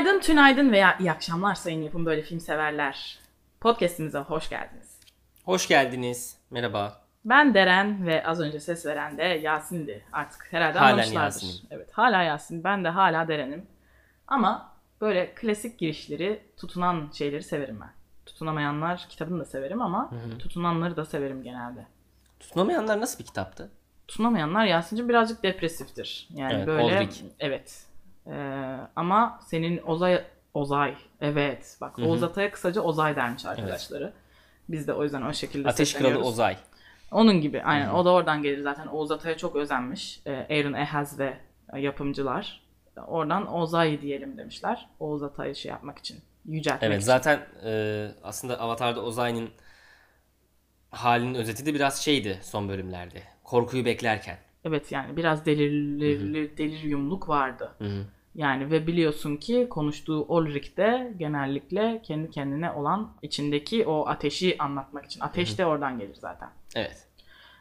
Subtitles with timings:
[0.00, 3.18] Günaydın, tünaydın veya iyi akşamlar sayın yapım böyle film severler.
[3.60, 5.00] Podcast'imize hoş geldiniz.
[5.44, 6.36] Hoş geldiniz.
[6.50, 7.00] Merhaba.
[7.24, 10.04] Ben Deren ve az önce ses veren de Yasin'di.
[10.12, 11.24] Artık herhalde Halen anlamışlardır.
[11.24, 11.66] Yasin'im.
[11.70, 12.64] Evet, hala Yasin.
[12.64, 13.66] Ben de hala Deren'im.
[14.26, 17.90] Ama böyle klasik girişleri, tutunan şeyleri severim ben.
[18.26, 21.86] Tutunamayanlar kitabını da severim ama tutunanları da severim genelde.
[22.40, 23.70] Tutunamayanlar nasıl bir kitaptı?
[24.08, 26.28] Tutunamayanlar Yasin'cim birazcık depresiftir.
[26.34, 27.22] Yani Evet, böyle Ulrich.
[27.40, 27.89] evet.
[28.26, 30.24] Ee, ama senin Ozay
[30.54, 34.12] Ozay evet bak Oğuz Atay'a kısaca Ozay dermiş arkadaşları.
[34.68, 36.24] Biz de o yüzden o şekilde Ateş Kralı.
[36.24, 36.56] Ozay.
[37.10, 38.86] Onun gibi aynen o da oradan gelir zaten.
[38.86, 40.20] Oğuz Atay'a çok özenmiş.
[40.26, 41.38] Ee, Aaron Ehaz ve
[41.76, 42.60] yapımcılar.
[43.06, 44.88] Oradan Ozay diyelim demişler.
[45.00, 46.20] Oğuz Atay'ı şey yapmak için.
[46.44, 47.06] Yüceltmek Evet için.
[47.06, 49.50] zaten e, aslında Avatar'da Ozay'ın
[50.90, 53.22] halinin özeti de biraz şeydi son bölümlerde.
[53.44, 54.38] Korkuyu beklerken.
[54.64, 57.72] Evet yani biraz delirli, deliriumluk vardı.
[57.78, 58.04] Hı hı.
[58.34, 65.04] Yani ve biliyorsun ki konuştuğu Ulrich de genellikle kendi kendine olan içindeki o ateşi anlatmak
[65.04, 65.20] için.
[65.20, 66.48] Ateş de oradan gelir zaten.
[66.74, 67.06] Evet.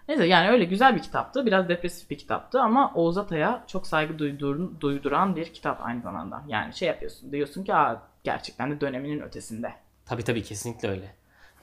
[0.07, 1.45] Neyse yani öyle güzel bir kitaptı.
[1.45, 6.43] Biraz depresif bir kitaptı ama Oğuz Atay'a çok saygı duydur, duyduran bir kitap aynı zamanda.
[6.47, 9.73] Yani şey yapıyorsun diyorsun ki Aa, gerçekten de döneminin ötesinde.
[10.05, 11.15] Tabii tabii kesinlikle öyle.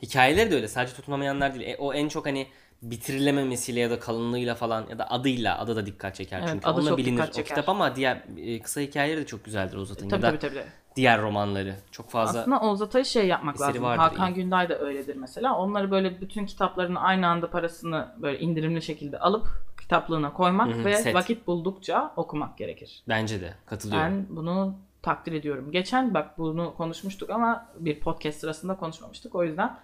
[0.02, 0.68] Hikayeleri de öyle.
[0.68, 1.68] Sadece tutunamayanlar değil.
[1.68, 2.46] E, o en çok hani
[2.82, 6.66] bitirilememesiyle ya da kalınlığıyla falan ya da adıyla adı da dikkat çeker Evet, çünkü.
[6.68, 10.24] adı Onunla bilinir o kitap ama diğer e, kısa hikayeleri de çok güzeldir Ozat'ın Tabii
[10.24, 10.64] ya tabii da tabii.
[10.96, 11.74] diğer romanları.
[11.90, 13.82] Çok fazla Aslında Oğuz Atay'ı şey yapmak lazım.
[13.82, 14.34] vardır Hakan iyi.
[14.34, 15.56] Günday da öyledir mesela.
[15.58, 19.46] Onları böyle bütün kitaplarını aynı anda parasını böyle indirimli şekilde alıp
[19.80, 21.14] kitaplığına koymak Hı hı, ve set.
[21.14, 23.02] vakit buldukça okumak gerekir.
[23.08, 24.06] bence de katılıyorum.
[24.06, 25.70] Ben bunu takdir ediyorum.
[25.72, 29.34] Geçen bak bunu konuşmuştuk ama bir podcast sırasında konuşmamıştık.
[29.34, 29.76] O yüzden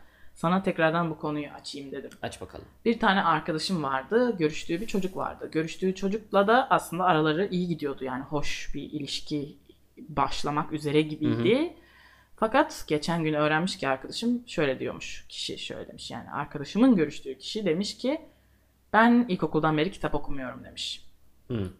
[0.42, 2.10] sana tekrardan bu konuyu açayım dedim.
[2.22, 2.64] Aç bakalım.
[2.84, 4.36] Bir tane arkadaşım vardı.
[4.38, 5.50] Görüştüğü bir çocuk vardı.
[5.52, 8.04] Görüştüğü çocukla da aslında araları iyi gidiyordu.
[8.04, 9.56] Yani hoş bir ilişki
[9.98, 11.76] başlamak üzere gibiydi.
[12.36, 15.26] Fakat geçen gün öğrenmiş ki arkadaşım şöyle diyormuş.
[15.28, 18.20] Kişi şöyle demiş yani arkadaşımın görüştüğü kişi demiş ki
[18.92, 21.04] ben ilkokuldan beri kitap okumuyorum demiş.
[21.48, 21.70] Hı.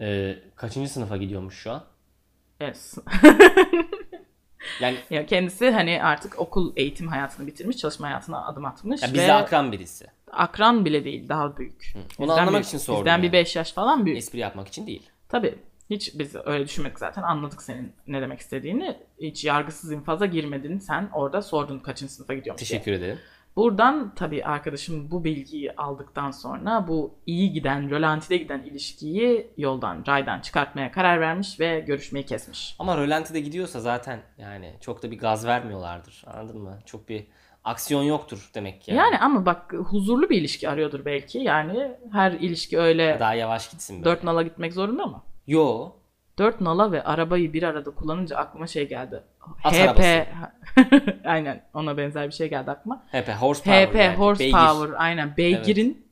[0.00, 1.84] Ee, kaçıncı sınıfa gidiyormuş şu an?
[2.60, 2.94] Evet.
[4.80, 9.14] Yani Ya kendisi hani artık okul eğitim hayatını bitirmiş, çalışma hayatına adım atmış ya ve
[9.14, 10.06] bizde akran birisi.
[10.32, 11.94] akran bile değil, daha büyük.
[11.96, 12.66] Onu Bizden anlamak büyük.
[12.66, 13.32] için sordum Bizden bir yani.
[13.32, 14.18] 5 yaş falan büyük.
[14.18, 15.10] Espri yapmak için değil.
[15.28, 15.54] Tabii.
[15.90, 17.22] Hiç biz öyle düşünmedik zaten.
[17.22, 18.96] Anladık senin ne demek istediğini.
[19.20, 20.78] Hiç yargısız infaza girmedin.
[20.78, 22.68] Sen orada sordun kaçıncı sınıfa gidiyormuş diye.
[22.80, 23.18] Teşekkür ederim.
[23.56, 30.40] Buradan tabii arkadaşım bu bilgiyi aldıktan sonra bu iyi giden, rölantide giden ilişkiyi yoldan, raydan
[30.40, 32.76] çıkartmaya karar vermiş ve görüşmeyi kesmiş.
[32.78, 36.24] Ama rölantide gidiyorsa zaten yani çok da bir gaz vermiyorlardır.
[36.26, 36.78] Anladın mı?
[36.86, 37.26] Çok bir
[37.64, 38.94] aksiyon yoktur demek ki.
[38.94, 41.38] Yani, ama bak huzurlu bir ilişki arıyordur belki.
[41.38, 44.04] Yani her ilişki öyle Daha yavaş gitsin böyle.
[44.04, 45.22] dört nala gitmek zorunda mı?
[45.46, 45.90] Yo.
[46.38, 49.22] Dört nala ve arabayı bir arada kullanınca aklıma şey geldi.
[49.64, 50.26] At HP arabası.
[51.24, 53.04] aynen ona benzer bir şey geldi aklıma.
[53.12, 53.86] HP horsepower.
[53.86, 54.16] HP yani.
[54.16, 54.94] horsepower Beygir.
[55.04, 56.06] aynen beygirin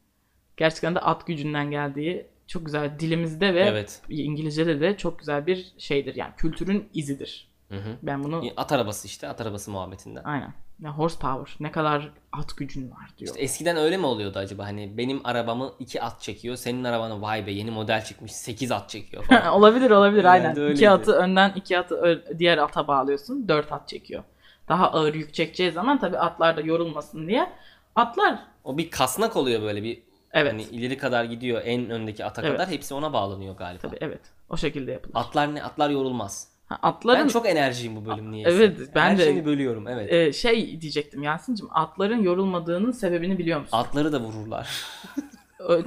[0.57, 4.03] gerçekten de at gücünden geldiği çok güzel dilimizde ve Evet.
[4.09, 7.49] İngilizce'de de çok güzel bir şeydir yani kültürün izidir.
[7.69, 7.97] Hı hı.
[8.03, 9.29] Ben bunu At arabası işte.
[9.29, 10.25] At arabası muhabbetinden.
[10.25, 10.55] aynen.
[10.83, 13.31] Ya horsepower ne kadar at gücün var diyor.
[13.31, 14.65] İşte eskiden öyle mi oluyordu acaba?
[14.65, 16.57] Hani benim arabamı 2 at çekiyor.
[16.57, 19.47] Senin arabanı vay be yeni model çıkmış 8 at çekiyor falan.
[19.53, 20.73] olabilir olabilir Genelde aynen.
[20.73, 23.49] İki atı önden iki atı diğer ata bağlıyorsun.
[23.49, 24.25] Dört at çekiyor.
[24.69, 27.53] Daha ağır yük çekeceği zaman tabii atlar da yorulmasın diye.
[27.97, 30.03] Atlar o bir kasnak oluyor böyle bir
[30.33, 30.53] evet.
[30.53, 32.53] hani ileri kadar gidiyor en öndeki ata Evet.
[32.53, 33.83] kadar hepsi ona bağlanıyor galiba.
[33.83, 34.21] Tabii evet.
[34.49, 35.15] O şekilde yapılır.
[35.15, 35.63] Atlar ne?
[35.63, 36.50] Atlar yorulmaz.
[36.71, 38.51] Ha, atların Ben çok enerjiyim bu bölüm niyeyse.
[38.57, 40.13] Evet, ben Her de- şeyini bölüyorum evet.
[40.13, 43.77] e, şey diyecektim Yasin'cim atların yorulmadığının sebebini biliyor musun?
[43.77, 44.69] Atları da vururlar.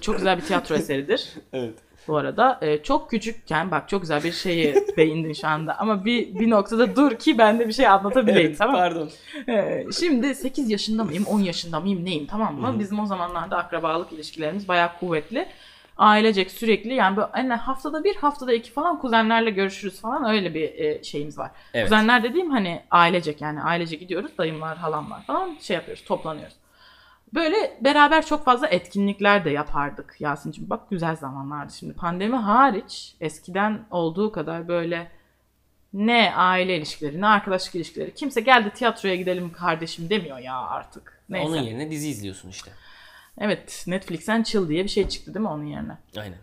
[0.02, 1.30] Çok güzel bir tiyatro eseridir.
[1.54, 1.74] evet.
[2.08, 6.40] Bu arada e, çok küçükken bak çok güzel bir şeyi değindin şu anda ama bir
[6.40, 8.82] bir noktada dur ki ben de bir şey anlatabileyim Evet, tamam mı?
[8.82, 9.10] Pardon.
[9.48, 12.80] Ee, Şimdi 8 yaşında mıyım, 10 yaşında mıyım, neyim tamam mı?
[12.80, 15.46] Bizim o zamanlarda akrabalık ilişkilerimiz bayağı kuvvetli.
[15.98, 20.74] Ailecek sürekli yani böyle en haftada bir haftada iki falan kuzenlerle görüşürüz falan öyle bir
[20.80, 21.52] e, şeyimiz var.
[21.74, 21.90] Evet.
[21.90, 26.56] Kuzenler dediğim hani ailecek yani ailece gidiyoruz dayımlar halamlar falan şey yapıyoruz toplanıyoruz.
[27.34, 30.70] Böyle beraber çok fazla etkinlikler de yapardık Yasin'cim.
[30.70, 31.94] Bak güzel zamanlardı şimdi.
[31.94, 35.12] Pandemi hariç eskiden olduğu kadar böyle
[35.94, 38.14] ne aile ilişkileri ne arkadaşlık ilişkileri.
[38.14, 41.22] Kimse geldi tiyatroya gidelim kardeşim demiyor ya artık.
[41.30, 41.48] Neyse.
[41.48, 42.72] Onun yerine dizi izliyorsun işte.
[43.38, 45.98] Evet Netflix'ten Chill diye bir şey çıktı değil mi onun yerine?
[46.18, 46.38] Aynen.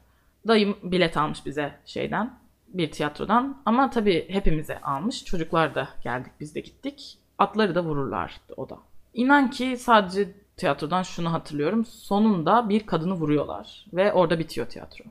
[0.49, 2.39] Dayım bilet almış bize şeyden
[2.69, 5.25] bir tiyatrodan ama tabii hepimize almış.
[5.25, 7.19] Çocuklar da geldik biz de gittik.
[7.39, 8.79] Atları da vururlardı o da.
[9.15, 11.85] İnan ki sadece tiyatrodan şunu hatırlıyorum.
[11.85, 15.05] Sonunda bir kadını vuruyorlar ve orada bitiyor tiyatro.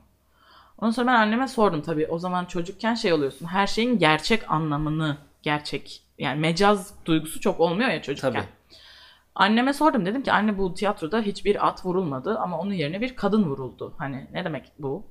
[0.78, 2.06] Ondan sonra ben anneme sordum tabii.
[2.06, 3.46] O zaman çocukken şey oluyorsun.
[3.46, 8.32] Her şeyin gerçek anlamını, gerçek yani mecaz duygusu çok olmuyor ya çocukken.
[8.32, 8.44] Tabii.
[9.34, 13.44] Anneme sordum dedim ki anne bu tiyatroda hiçbir at vurulmadı ama onun yerine bir kadın
[13.44, 13.94] vuruldu.
[13.98, 15.06] Hani ne demek bu?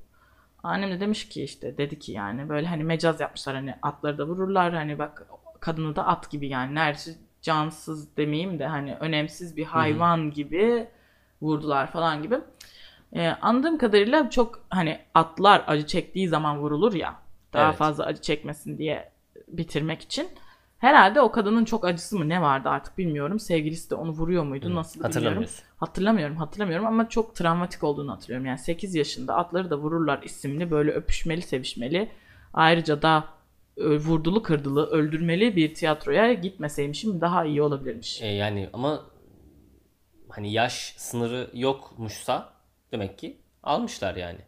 [0.62, 4.26] Annem de demiş ki işte dedi ki yani böyle hani mecaz yapmışlar hani atları da
[4.26, 5.26] vururlar hani bak
[5.60, 10.88] kadını da at gibi yani neredeyse cansız demeyeyim de hani önemsiz bir hayvan gibi
[11.42, 12.38] vurdular falan gibi.
[13.12, 17.14] Ee, anladığım kadarıyla çok hani atlar acı çektiği zaman vurulur ya
[17.52, 17.76] daha Evet.
[17.78, 19.12] fazla acı çekmesin diye
[19.48, 20.28] bitirmek için.
[20.80, 23.38] Herhalde o kadının çok acısı mı ne vardı artık bilmiyorum.
[23.38, 25.44] Sevgilisi de onu vuruyor muydu nasıl bilmiyorum.
[25.76, 28.46] Hatırlamıyorum hatırlamıyorum ama çok travmatik olduğunu hatırlıyorum.
[28.46, 32.10] Yani 8 yaşında atları da vururlar isimli böyle öpüşmeli sevişmeli.
[32.54, 33.24] Ayrıca da
[33.76, 38.22] ö, vurdulu kırdılı öldürmeli bir tiyatroya gitmeseymişim daha iyi olabilirmiş.
[38.22, 39.02] E, yani ama
[40.28, 42.52] hani yaş sınırı yokmuşsa
[42.92, 44.38] demek ki almışlar yani.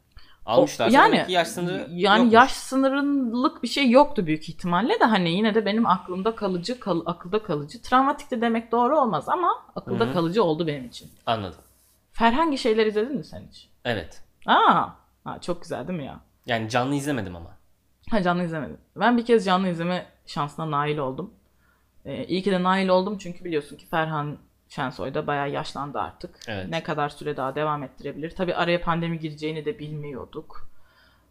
[0.46, 2.34] Almışlar yani yaş sınırı yani yokmuş.
[2.34, 7.02] yaş sınırlık bir şey yoktu büyük ihtimalle de hani yine de benim aklımda kalıcı kal,
[7.06, 10.12] akılda kalıcı travmatik de demek doğru olmaz ama akılda Hı hı.
[10.12, 11.10] kalıcı oldu benim için.
[11.26, 11.60] Anladım.
[12.12, 13.68] Ferhangi şeyler izledin mi sen hiç?
[13.84, 14.22] Evet.
[14.46, 14.88] Aa,
[15.24, 16.20] ha, çok güzel değil mi ya?
[16.46, 17.50] Yani canlı izlemedim ama.
[18.10, 18.78] Ha canlı izlemedim.
[18.96, 21.34] Ben bir kez canlı izleme şansına nail oldum.
[22.04, 24.38] Ee, iyi ki de nail oldum çünkü biliyorsun ki Ferhan
[24.76, 26.34] Şensoy da bayağı yaşlandı artık.
[26.48, 26.69] Evet.
[26.69, 28.30] Ne kadar süre daha devam ettirebilir.
[28.30, 30.69] Tabii araya pandemi gireceğini de bilmiyorduk.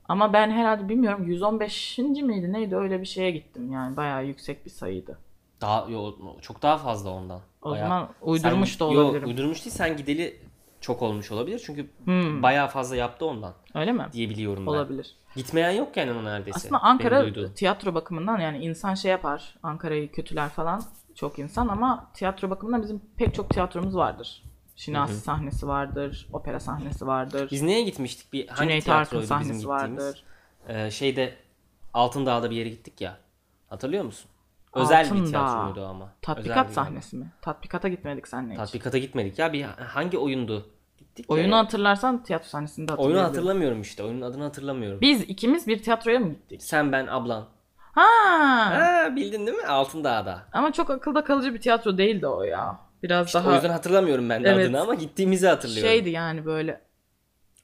[0.09, 1.97] Ama ben herhalde bilmiyorum 115.
[1.97, 5.17] miydi neydi öyle bir şeye gittim yani bayağı yüksek bir sayıydı.
[5.61, 7.39] Daha yo, çok daha fazla ondan.
[7.61, 9.27] O Bayağı- zaman uydurmuş Sen- da Yok, olabilirim.
[9.27, 10.39] uydurmuş değil sen gideli
[10.81, 11.61] çok olmuş olabilir.
[11.65, 14.05] Çünkü Hmm, bayağı fazla yaptı ondan öyle mi?
[14.13, 14.71] diye biliyorum ben.
[14.71, 15.15] Olabilir.
[15.35, 16.57] Gitmeyen yok yani ona neredeyse.
[16.57, 19.55] Aslında Ankara tiyatro bakımından yani insan şey yapar.
[19.63, 20.83] Ankara'yı kötüler falan
[21.21, 24.43] çok insan ama tiyatro bakımından bizim pek çok tiyatromuz vardır.
[24.75, 27.47] Şinasi sahnesi vardır, opera sahnesi vardır.
[27.51, 28.33] Biz neye gitmiştik?
[28.33, 29.67] Bir hangi Cüneyt Arkın bizim sahnesi gittiğimiz?
[29.67, 30.23] vardır.
[30.67, 31.35] Ee, şeyde
[31.93, 33.17] Altındağ'da bir yere gittik ya.
[33.69, 34.29] Hatırlıyor musun?
[34.73, 35.29] Özel bir Altındağ.
[35.29, 36.09] tiyatroydu ama.
[36.21, 37.31] Tatbikat bir- sahnesi mi?
[37.41, 38.57] Tatbikata gitmedik seninle hiç.
[38.57, 39.53] Tatbikata gitmedik ya.
[39.53, 40.69] Bir hangi oyundu?
[40.97, 41.35] Gittik ya.
[41.35, 44.03] Oyunu hatırlarsan tiyatro sahnesinde Oyunu hatırlamıyorum işte.
[44.03, 45.01] Oyunun adını hatırlamıyorum.
[45.01, 46.63] Biz ikimiz bir tiyatroya mı gittik?
[46.63, 47.47] Sen ben ablan.
[47.77, 48.01] Ha!
[48.71, 49.65] Ha bildin değil mi?
[49.67, 50.45] Altındağ'da.
[50.51, 52.79] Ama çok akılda kalıcı bir tiyatro değildi o ya.
[53.03, 54.65] Biraz İşte daha o yüzden hatırlamıyorum ben de Evet.
[54.65, 55.89] adını ama gittiğimizi hatırlıyorum.
[55.89, 56.81] şeydi yani böyle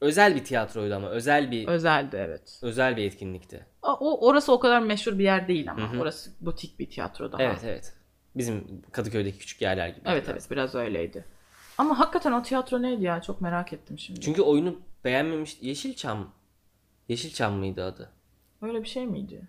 [0.01, 2.59] Özel bir tiyatroydu ama özel bir özeldi evet.
[2.61, 3.65] özel bir etkinlikti.
[3.81, 5.91] O, orası o kadar meşhur bir yer değil ama.
[5.91, 6.01] Hı hı.
[6.01, 7.43] Orası butik bir tiyatro daha.
[7.43, 7.93] Evet evet.
[8.35, 10.01] Bizim Kadıköy'deki küçük yerler gibi.
[10.05, 10.29] Evet biraz.
[10.29, 11.25] evet biraz öyleydi.
[11.77, 13.21] Ama hakikaten o tiyatro neydi ya?
[13.21, 14.21] Çok merak ettim şimdi.
[14.21, 16.33] Çünkü oyunu beğenmemiş Yeşilçam.
[17.09, 18.09] Yeşilçam mıydı adı?
[18.61, 19.47] Öyle bir şey miydi?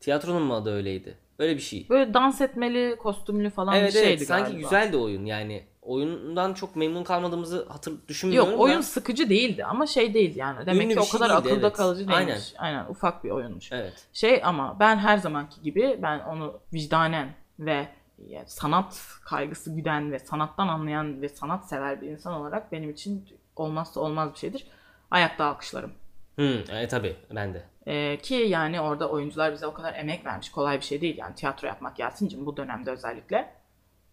[0.00, 1.18] Tiyatronun mu adı öyleydi?
[1.38, 1.86] Öyle bir şey.
[1.88, 4.60] Böyle dans etmeli, kostümlü falan evet bir şeydi evet sanki galiba.
[4.62, 5.64] güzeldi oyun yani.
[5.82, 8.50] Oyundan çok memnun kalmadığımızı hatır düşünmüyorum.
[8.50, 8.62] Yok da.
[8.62, 10.66] oyun sıkıcı değildi ama şey değildi yani.
[10.66, 11.76] Demek Ünlü ki o şey kadar değildi, akılda evet.
[11.76, 12.28] kalıcı Aynen.
[12.28, 12.54] değilmiş.
[12.58, 12.86] Aynen.
[12.88, 13.72] ufak bir oyunmuş.
[13.72, 14.06] Evet.
[14.12, 17.88] Şey ama ben her zamanki gibi ben onu vicdanen ve
[18.28, 23.28] yani sanat kaygısı güden ve sanattan anlayan ve sanat sever bir insan olarak benim için
[23.56, 24.66] olmazsa olmaz bir şeydir.
[25.10, 25.92] Ayakta alkışlarım.
[26.36, 27.64] Hı, e, tabii ben de.
[27.86, 30.50] Ee, ki yani orada oyuncular bize o kadar emek vermiş.
[30.50, 33.52] Kolay bir şey değil yani tiyatro yapmak Yasin'cim bu dönemde özellikle.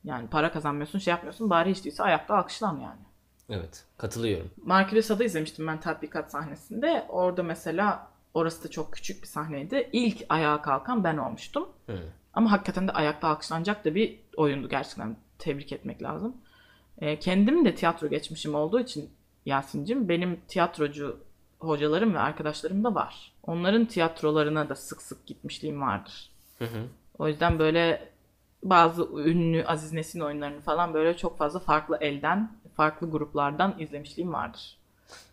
[0.03, 2.99] Yani para kazanmıyorsun şey yapmıyorsun bari hiç değilse ayakta alkışlan yani.
[3.49, 3.85] Evet.
[3.97, 4.51] Katılıyorum.
[4.63, 7.05] Markilisa'da izlemiştim ben tatbikat sahnesinde.
[7.09, 9.89] Orada mesela orası da çok küçük bir sahneydi.
[9.93, 11.69] İlk ayağa kalkan ben olmuştum.
[11.85, 11.99] Hı.
[12.33, 15.17] Ama hakikaten de ayakta alkışlanacak da bir oyundu gerçekten.
[15.39, 16.37] Tebrik etmek lazım.
[16.97, 19.09] Ee, kendim de tiyatro geçmişim olduğu için
[19.45, 21.19] Yasin'cim benim tiyatrocu
[21.67, 23.31] hocalarım ve arkadaşlarım da var.
[23.43, 26.29] Onların tiyatrolarına da sık sık gitmişliğim vardır.
[26.59, 26.87] Hı hı.
[27.19, 28.09] O yüzden böyle
[28.63, 34.77] bazı ünlü Aziz Nesin oyunlarını falan böyle çok fazla farklı elden, farklı gruplardan izlemişliğim vardır.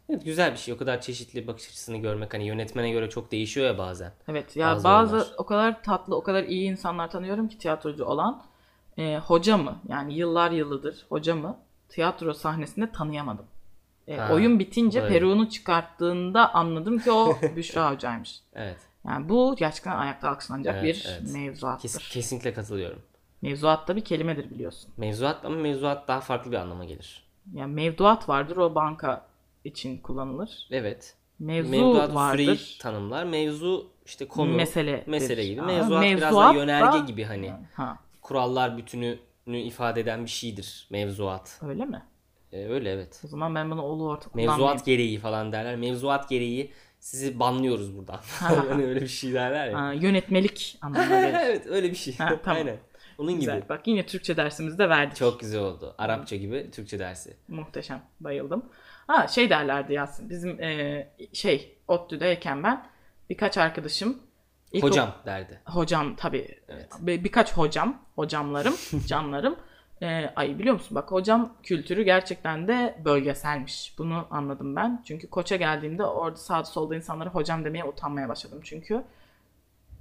[0.08, 0.74] Evet güzel bir şey.
[0.74, 4.12] O kadar çeşitli bakış açısını görmek hani yönetmene göre çok değişiyor ya bazen.
[4.28, 5.34] Evet ya Bazı bazı, oyunlar.
[5.38, 8.42] o kadar tatlı, o kadar iyi insanlar tanıyorum ki tiyatrocu olan.
[8.98, 11.56] Ee, hoca mı yani yıllar yılıdır hoca mı
[11.88, 13.46] tiyatro sahnesinde tanıyamadım.
[14.18, 18.40] Ha, oyun bitince peruğunu çıkarttığında anladım ki o Büşra hocaymış.
[18.54, 18.78] Evet.
[19.06, 21.32] Yani bu gerçekten ayakta alkışlanacak Evet, bir evet.
[21.32, 21.82] mevzuattır.
[21.88, 23.02] Kes- kesinlikle katılıyorum.
[23.42, 24.90] Mevzuat da bir kelimedir biliyorsun.
[24.96, 27.26] Mevzuat ama mevzuat daha farklı bir anlama gelir.
[27.54, 29.26] Yani mevduat vardır o banka
[29.64, 30.68] için kullanılır.
[30.70, 31.14] Evet.
[31.38, 32.42] Mevzu Mevduat vardır.
[32.42, 33.24] süreyi tanımlar.
[33.24, 35.04] Mevzu işte konu, Mesele.
[35.06, 35.60] mesele gibi.
[35.60, 37.52] Ha, Mevzuat, biraz mevzuat daha da- yönerge gibi hani.
[37.74, 39.18] Ha, Kurallar bütününü
[39.58, 41.60] ifade eden bir şeydir mevzuat.
[41.68, 42.02] öyle mi?
[42.52, 43.20] Ee, öyle evet.
[43.24, 44.60] O zaman ben bunu ulu orta kullanmayayım.
[44.60, 45.76] Mevzuat gereği falan derler.
[45.76, 48.20] Mevzuat gereği sizi banlıyoruz buradan.
[48.40, 49.80] hani öyle bir şey derler ya.
[49.80, 51.38] Ha, yönetmelik anlamına gelir.
[51.42, 52.16] evet öyle bir şey.
[52.16, 52.56] Ha, tamam.
[52.58, 52.76] Aynen.
[53.18, 53.40] Onun gibi.
[53.40, 53.62] Güzel.
[53.68, 55.16] Bak yine Türkçe dersimizde verdik.
[55.16, 55.94] Çok güzel oldu.
[55.98, 57.36] Arapça gibi Türkçe dersi.
[57.48, 58.02] Muhteşem.
[58.20, 58.64] Bayıldım.
[59.06, 60.30] Ha şey derlerdi Yasin.
[60.30, 62.86] Bizim e, şey ODTÜ'deyken ben
[63.30, 64.18] birkaç arkadaşım
[64.72, 65.60] ilk Hocam derdi.
[65.64, 66.88] hocam tabii Evet.
[67.00, 68.74] bir, birkaç hocam, hocamlarım,
[69.06, 69.56] canlarım.
[70.02, 73.94] Ee, ay biliyor musun bak hocam kültürü gerçekten de bölgeselmiş.
[73.98, 75.02] Bunu anladım ben.
[75.06, 78.60] Çünkü Koç'a geldiğimde orada sağda solda insanlara hocam demeye utanmaya başladım.
[78.64, 79.04] Çünkü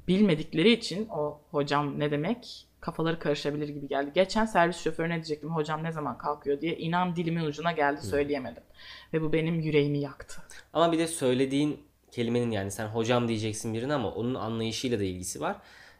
[0.07, 4.11] bilmedikleri için o hocam ne demek kafaları karışabilir gibi geldi.
[4.15, 6.77] Geçen servis şoförüne diyecektim hocam ne zaman kalkıyor diye.
[6.77, 8.63] inan dilimin ucuna geldi söyleyemedim.
[9.13, 10.41] Ve bu benim yüreğimi yaktı.
[10.73, 15.41] Ama bir de söylediğin kelimenin yani sen hocam diyeceksin birine ama onun anlayışıyla da ilgisi
[15.41, 15.55] var.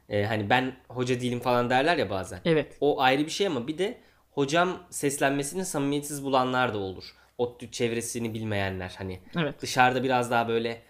[0.10, 2.40] Ee, hani ben hoca değilim falan derler ya bazen.
[2.46, 2.78] Evet.
[2.82, 3.98] O ayrı bir şey ama bir de
[4.32, 7.16] hocam seslenmesini samimiyetsiz bulanlar da olur.
[7.38, 9.62] ODTÜ çevresini bilmeyenler hani Evet.
[9.62, 10.82] dışarıda biraz daha böyle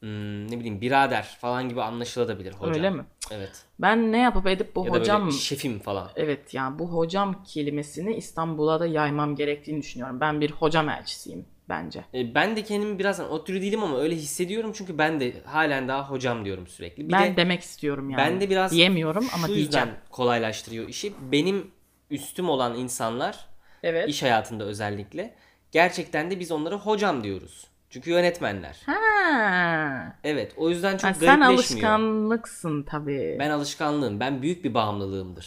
[0.00, 2.74] hmm, ne bileyim birader falan gibi anlaşılabilir hocam.
[2.74, 3.04] Öyle mi?
[3.30, 3.64] Evet.
[3.78, 6.10] Ben ne yapıp edip bu Ya da hocam şefim falan.
[6.16, 10.20] Evet yani bu hocam kelimesini İstanbul'a da yaymam gerektiğini düşünüyorum.
[10.20, 12.04] Ben bir hocam elçisiyim bence.
[12.14, 15.88] E, Ben de kendimi biraz o türü değilim ama öyle hissediyorum çünkü ben de halen
[15.88, 17.08] daha hocam diyorum sürekli.
[17.08, 18.18] Bir ben de demek istiyorum yani.
[18.18, 19.64] ben de biraz diyemiyorum ama diyeceğim.
[19.66, 21.12] yüzden kolaylaştırıyor işi.
[21.32, 21.70] Benim
[22.10, 23.46] üstüm olan insanlar
[23.82, 24.08] Evet.
[24.08, 25.34] iş hayatında özellikle
[25.72, 27.66] gerçekten de biz onlara hocam diyoruz.
[27.90, 28.76] Çünkü yönetmenler.
[28.86, 30.16] Ha.
[30.24, 31.54] Evet o yüzden çok Ha, sen garipleşmiyor.
[31.90, 33.36] alışkanlıksın tabii.
[33.40, 34.20] Ben alışkanlığım.
[34.20, 35.44] Ben büyük bir bağımlılığımdır.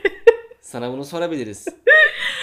[0.60, 1.66] Sana bunu sorabiliriz.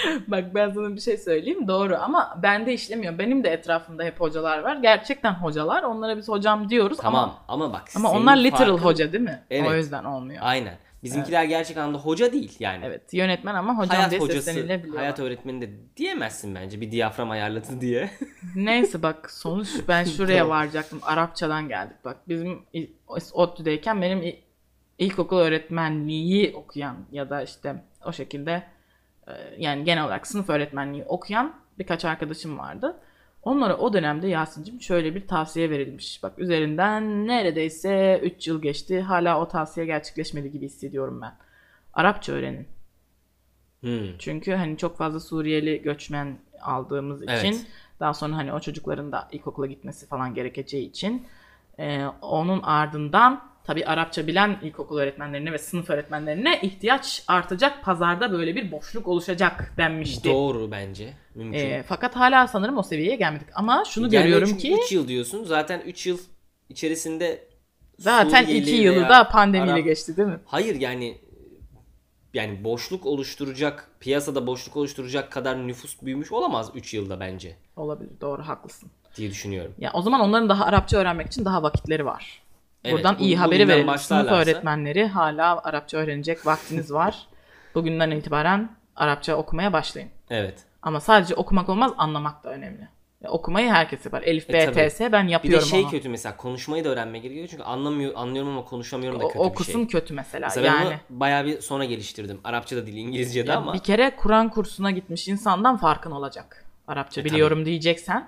[0.28, 3.18] Bak ben sana bir şey söyleyeyim doğru ama bende işlemiyor.
[3.20, 4.76] Benim de etrafımda hep hocalar var.
[4.76, 5.84] Gerçekten hocalar.
[5.84, 9.44] Onlara biz hocam diyoruz Tamam ama ama bak ama onlar literal farkın- hoca değil mi?
[9.50, 9.68] Evet.
[9.70, 10.40] O yüzden olmuyor.
[10.42, 10.74] Aynen.
[11.04, 12.86] Bizimkiler gerçek anlamda hoca değil yani.
[12.86, 14.98] Evet yönetmen ama hocam hayat diye hocası, seslenilebiliyor.
[14.98, 18.10] hayat öğretmeni de diyemezsin bence bir diyafram ayarladı diye.
[18.56, 20.58] Neyse bak sonuç ben şuraya Tamam.
[20.58, 21.00] varacaktım.
[21.04, 22.18] Arapçadan geldik bak.
[22.28, 22.60] Bizim
[23.34, 24.36] ODTÜ'deyken benim il-
[24.98, 28.64] ilkokul öğretmenliği okuyan ya da işte o şekilde
[29.58, 32.96] yani genel olarak sınıf öğretmenliği okuyan birkaç arkadaşım vardı.
[33.44, 36.24] Onlara o dönemde Yasin'cim şöyle bir tavsiye verilmiş.
[36.24, 39.02] Bak üzerinden neredeyse 3 yıl geçti.
[39.02, 41.34] Hala o tavsiye gerçekleşmedi gibi hissediyorum ben.
[41.94, 42.68] Arapça öğrenin.
[43.82, 44.18] Hmm.
[44.20, 47.68] Çünkü hani çok fazla Suriyeli göçmen aldığımız için Evet.
[48.00, 51.28] daha sonra hani o çocukların da ilkokula gitmesi falan gerekeceği için
[51.80, 57.84] e, onun ardından tabii Arapça bilen ilkokul öğretmenlerine ve sınıf öğretmenlerine ihtiyaç artacak.
[57.84, 60.30] Pazarda böyle bir boşluk oluşacak denmişti.
[60.30, 61.14] Doğru bence.
[61.36, 61.60] Mümkün.
[61.60, 63.48] E, fakat hala sanırım o seviyeye gelmedik.
[63.56, 65.44] Ama şunu Yani görüyorum çünkü ki 3 yıl diyorsun.
[65.44, 66.18] Zaten 3 yıl
[66.70, 67.48] içerisinde
[68.00, 70.40] zaten Suriyeli iki yılı veya da pandemiyle Arap- geçti değil mi?
[70.46, 71.18] Hayır yani
[72.34, 78.42] yani boşluk oluşturacak, piyasada boşluk oluşturacak kadar nüfus büyümüş olamaz 3 yılda bence Olabilir doğru
[78.48, 78.90] haklısın.
[79.18, 79.74] diye düşünüyorum.
[79.80, 82.42] Ya o zaman onların daha Arapça öğrenmek için daha vakitleri var.
[82.86, 83.86] Evet, Buradan bu- iyi haberi verelim.
[83.88, 83.96] Sınıf
[84.28, 87.28] başlarlarsa- öğretmenleri hala Arapça öğrenecek vaktiniz var.
[87.76, 90.10] Bugünden itibaren Arapça okumaya başlayın.
[90.30, 90.64] Evet.
[90.82, 92.88] Ama sadece okumak olmaz, anlamak da önemli.
[93.24, 94.22] Ya, okumayı herkes yapar.
[94.22, 94.76] Elif, E, B, tabii.
[94.76, 95.90] T, S ben Bir de yapıyorum şey ama.
[95.90, 99.52] kötü mesela konuşmayı da öğrenmek gerekiyor çünkü anlamıyor anlıyorum ama konuşamıyorum da O, kötü o
[99.52, 99.88] bir kısım şey.
[100.00, 100.48] kötü mesela.
[100.48, 102.40] Mesela ben yani bunu bayağı bir sonra geliştirdim.
[102.44, 106.66] Arapça da değil İngilizce de Ya ama bir kere Kur'an kursuna gitmiş insandan farkın olacak.
[106.88, 108.28] Arapça E, biliyorum diyeceksen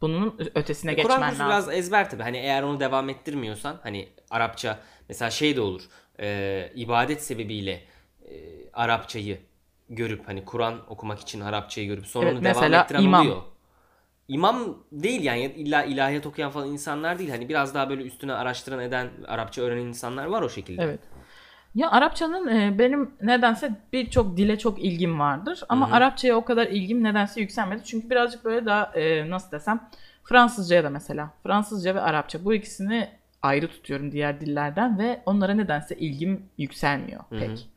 [0.00, 1.46] bunun ötesine E, geçmen Kur'an lazım.
[1.46, 2.22] biraz ezber tabi.
[2.22, 4.78] Hani eğer onu devam ettirmiyorsan hani Arapça
[5.08, 5.82] mesela şey de olur.
[6.20, 7.82] e, ibadet sebebiyle
[8.28, 8.30] e,
[8.72, 9.38] Arapçayı
[9.88, 13.26] görüp hani Kur'an okumak için Arapçayı görüp sonra Evet, onu devam ettiren imam.
[13.26, 13.42] oluyor.
[14.28, 17.30] İmam değil yani illa ilahiyat okuyan falan insanlar değil.
[17.30, 20.82] Hani biraz daha böyle üstüne araştıran eden Arapça öğrenen insanlar var o şekilde.
[20.82, 21.00] Evet.
[21.78, 27.04] Ya Arapçanın e, benim nedense birçok dile çok ilgim vardır ama Arapçaya o kadar ilgim
[27.04, 27.84] nedense yükselmedi.
[27.84, 29.88] Çünkü birazcık böyle daha e, nasıl desem
[30.24, 33.08] Fransızcaya da mesela Fransızca ve Arapça bu ikisini
[33.42, 37.68] ayrı tutuyorum diğer dillerden ve onlara nedense ilgim yükselmiyor pek.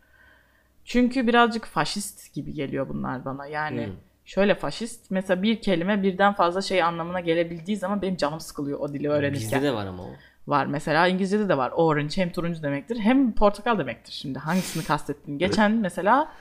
[0.85, 3.47] Çünkü birazcık faşist gibi geliyor bunlar bana.
[3.47, 3.91] Yani Hı.
[4.25, 8.93] şöyle faşist mesela bir kelime birden fazla şey anlamına gelebildiği zaman benim canım sıkılıyor o
[8.93, 10.09] dili öğrenirken Bizde de var ama o.
[10.51, 10.65] var.
[10.65, 11.71] Mesela İngilizce'de de var.
[11.75, 14.13] Orange hem turuncu demektir hem portakal demektir.
[14.13, 15.37] Şimdi hangisini kastettin?
[15.37, 16.31] Geçen mesela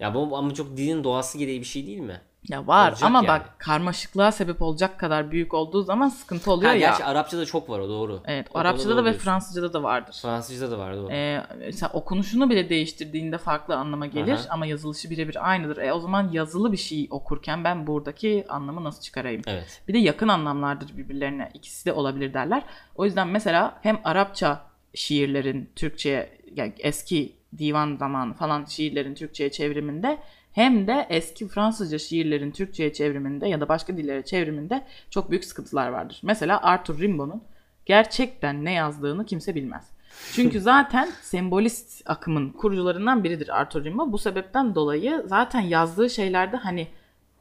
[0.00, 2.20] Ya bu ama çok dilin doğası gereği bir şey değil mi?
[2.48, 3.28] Ya var Olacak ama yani.
[3.28, 6.88] bak karmaşıklığa sebep olacak kadar büyük olduğu zaman sıkıntı oluyor Ha, ya.
[6.88, 8.20] gerçi Arapçada çok var o doğru.
[8.24, 9.20] Evet, O Arapçada da ve diyorsun.
[9.24, 10.18] Fransızcada da vardır.
[10.22, 11.12] Fransızcada da var doğru.
[11.12, 14.46] Ee, mesela okunuşunu bile değiştirdiğinde farklı anlama gelir Aha.
[14.50, 15.76] ama yazılışı birebir aynıdır.
[15.76, 19.42] E o zaman yazılı bir şey okurken ben buradaki anlamı nasıl çıkarayım?
[19.46, 19.82] Evet.
[19.88, 21.50] Bir de yakın anlamlardır birbirlerine.
[21.54, 22.62] İkisi de olabilir derler.
[22.96, 24.62] O yüzden mesela hem Arapça
[24.94, 30.18] şiirlerin Türkçe'ye yani eski divan zamanı falan şiirlerin Türkçe'ye çevriminde
[30.60, 35.88] hem de eski Fransızca şiirlerin Türkçe'ye çevriminde ya da başka dillere çevriminde çok büyük sıkıntılar
[35.88, 36.20] vardır.
[36.22, 37.42] Mesela Arthur Rimbaud'un
[37.86, 39.90] gerçekten ne yazdığını kimse bilmez.
[40.32, 44.12] Çünkü zaten sembolist akımın kurucularından biridir Arthur Rimbaud.
[44.12, 46.88] Bu sebepten dolayı zaten yazdığı şeylerde hani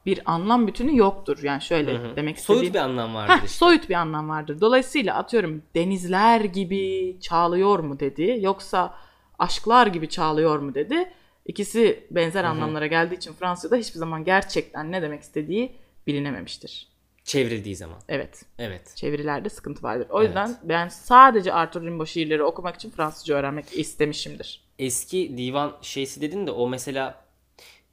[0.05, 1.39] bir anlam bütünü yoktur.
[1.43, 2.15] Yani şöyle Hı hı.
[2.15, 2.61] demek istediğim.
[2.61, 3.47] Soyut bir anlam vardır Heh, işte.
[3.47, 4.61] soyut bir anlam vardır.
[4.61, 8.93] Dolayısıyla atıyorum denizler gibi çağlıyor mu dedi yoksa
[9.39, 11.11] aşklar gibi çağlıyor mu dedi.
[11.49, 15.75] İkisi benzer anlamlara geldiği için Fransızca'da hiçbir zaman gerçekten ne demek istediği
[16.07, 16.87] bilinememiştir.
[17.23, 17.97] Çevrildiği zaman.
[18.09, 18.95] Evet, Evet.
[18.95, 20.07] çevirilerde sıkıntı vardır.
[20.09, 24.61] O yüzden ben sadece Arthur Rimbaud şiirleri okumak için Fransızca öğrenmek istemişimdir.
[24.79, 27.21] Eski divan şeysi dedin de o mesela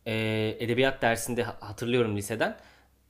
[0.06, 0.14] e,
[0.60, 2.56] edebiyat dersinde ha- hatırlıyorum liseden.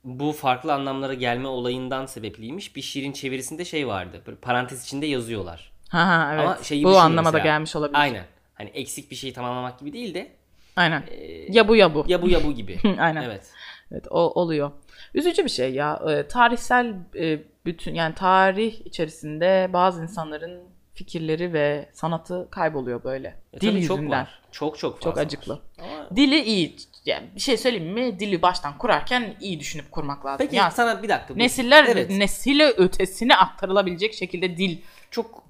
[0.03, 2.75] Bu farklı anlamlara gelme olayından sebepliymiş.
[2.75, 4.21] Bir şiirin çevirisinde şey vardı.
[4.27, 5.71] Böyle parantez içinde yazıyorlar.
[5.89, 6.43] Ha ha evet.
[6.45, 7.43] Ama şey Bu düşün anlama da mesela.
[7.43, 7.99] gelmiş olabilir.
[7.99, 8.25] Aynen.
[8.57, 10.31] Hani eksik bir şeyi tamamlamak gibi değil de
[10.75, 11.03] Aynen.
[11.49, 12.05] Ya bu ya bu.
[12.07, 12.77] ya bu ya bu gibi.
[12.99, 13.23] Aynen.
[13.23, 13.51] evet.
[13.91, 14.71] Evet o oluyor.
[15.13, 16.01] Üzücü bir şey ya.
[16.09, 23.35] Ee, tarihsel e, bütün yani tarih içerisinde bazı insanların fikirleri ve sanatı kayboluyor böyle.
[23.53, 23.97] E, Dil yüzünden.
[24.01, 24.39] Çok var.
[24.51, 25.21] Çok çok fazla Çok var.
[25.21, 25.59] acıklı.
[25.79, 26.75] Ama- Dili iyi.
[27.05, 28.19] Yani bir şey söyleyeyim mi?
[28.19, 30.37] Dili baştan kurarken iyi düşünüp kurmak lazım.
[30.45, 31.35] Peki Yani sana bir dakika.
[31.35, 32.09] bu- nesiller Evet.
[32.09, 34.77] nesile ötesine aktarılabilecek şekilde dil
[35.11, 35.43] çok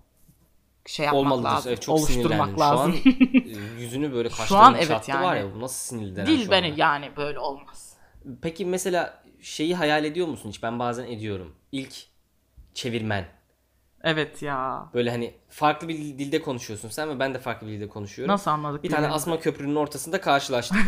[0.87, 1.49] şey yapmak olmalıdır.
[1.49, 1.69] lazım.
[1.71, 2.95] Evet, çok oluşturmak Şu an lazım.
[3.33, 5.23] e, yüzünü böyle kaşlarını evet çattı yani.
[5.23, 5.55] var ya.
[5.55, 6.81] Bu nasıl sinirlenen dil şu beni anda.
[6.81, 7.97] yani böyle olmaz.
[8.41, 10.63] Peki mesela şeyi hayal ediyor musun hiç?
[10.63, 11.55] Ben bazen ediyorum.
[11.71, 11.95] İlk
[12.73, 13.25] çevirmen.
[14.03, 14.89] Evet ya.
[14.93, 18.33] Böyle hani farklı bir dilde konuşuyorsun sen ve ben de farklı bir dilde konuşuyorum.
[18.33, 18.83] Nasıl anladık?
[18.83, 20.77] Bir tane asma köprünün ortasında karşılaştık.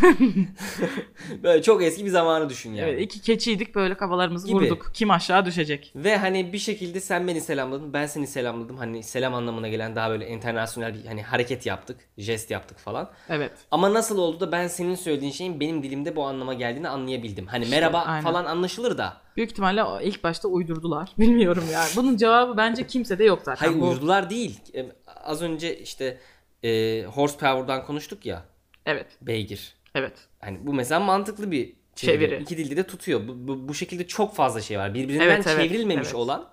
[1.42, 2.90] böyle çok eski bir zamanı düşün yani.
[2.90, 4.56] Evet, iki keçiydik böyle kafalarımızı Gibi.
[4.56, 4.90] vurduk.
[4.94, 5.92] Kim aşağı düşecek?
[5.96, 8.76] Ve hani bir şekilde sen beni selamladın, ben seni selamladım.
[8.76, 13.10] Hani selam anlamına gelen daha böyle internasyonel bir hani hareket yaptık, jest yaptık falan.
[13.28, 13.52] Evet.
[13.70, 17.46] Ama nasıl oldu da ben senin söylediğin şeyin benim dilimde bu anlama geldiğini anlayabildim.
[17.46, 18.24] Hani merhaba aynen.
[18.24, 19.16] falan anlaşılır da.
[19.36, 21.12] Büyük ihtimalle ilk başta uydurdular.
[21.18, 21.88] Bilmiyorum yani.
[21.96, 23.66] Bunun cevabı bence kimsede yok zaten.
[23.66, 24.49] Hayır Bu- uyurdular değil.
[24.74, 26.18] E, Az önce işte
[26.64, 28.44] e, horsepower'dan konuştuk ya.
[28.86, 29.06] Evet.
[29.22, 29.74] Beygir.
[29.94, 30.12] Evet.
[30.40, 32.28] Hani bu mesela mantıklı bir çeviri.
[32.28, 32.42] Çeviri.
[32.42, 33.28] İki dilde de tutuyor.
[33.28, 34.94] Bu, bu, bu şekilde çok fazla şey var.
[34.94, 36.14] Birbirinden Evet, evet, çevrilmemiş evet.
[36.14, 36.50] olan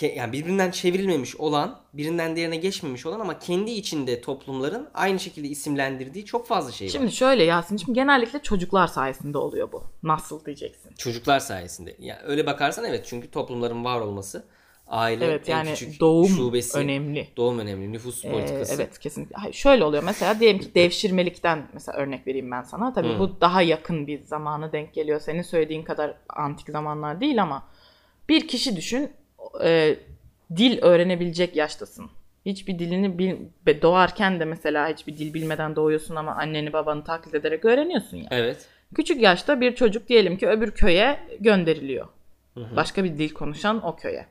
[0.00, 6.24] yani birbirinden çevrilmemiş olan, birinden diğerine geçmemiş olan ama kendi içinde toplumların aynı şekilde isimlendirdiği
[6.24, 6.92] çok fazla şey var.
[6.92, 9.84] Şimdi şöyle Yasin'cim genellikle çocuklar sayesinde oluyor bu.
[10.02, 10.94] Nasıl diyeceksin?
[10.98, 11.96] Çocuklar sayesinde.
[11.98, 14.44] Ya öyle bakarsan evet çünkü toplumların var olması
[14.92, 16.78] aile Evet en yani küçük doğum şubesi.
[16.78, 17.28] önemli.
[17.36, 17.92] Doğum önemli.
[17.92, 18.74] Nüfus Ee, politikası.
[18.74, 19.36] evet kesinlikle.
[19.36, 22.92] Hayır, şöyle oluyor mesela diyelim ki devşirmelikten mesela örnek vereyim ben sana.
[22.92, 23.18] Tabii Hı.
[23.18, 25.20] bu daha yakın bir zamana denk geliyor.
[25.20, 27.62] Senin söylediğin kadar antik zamanlar değil ama
[28.28, 29.10] bir kişi düşün
[29.64, 29.96] e,
[30.56, 32.10] dil öğrenebilecek yaştasın.
[32.46, 33.36] Hiçbir dilini bil,
[33.82, 38.26] doğarken de mesela hiçbir dil bilmeden doğuyorsun ama anneni babanı taklit ederek öğreniyorsun ya.
[38.30, 38.66] Evet.
[38.94, 42.08] Küçük yaşta bir çocuk diyelim ki öbür köye gönderiliyor.
[42.76, 44.26] Başka bir dil konuşan o köye.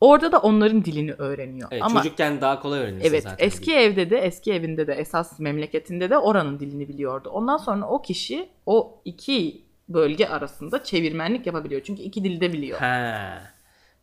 [0.00, 1.68] Orada da onların dilini öğreniyor.
[1.72, 3.46] Evet, ama çocukken daha kolay öğrenirsin Evet zaten.
[3.46, 7.28] eski evde de eski evinde de esas memleketinde de oranın dilini biliyordu.
[7.32, 11.80] Ondan sonra o kişi o iki bölge arasında çevirmenlik yapabiliyor.
[11.84, 12.78] Çünkü iki dilde biliyor.
[12.78, 13.42] Ha.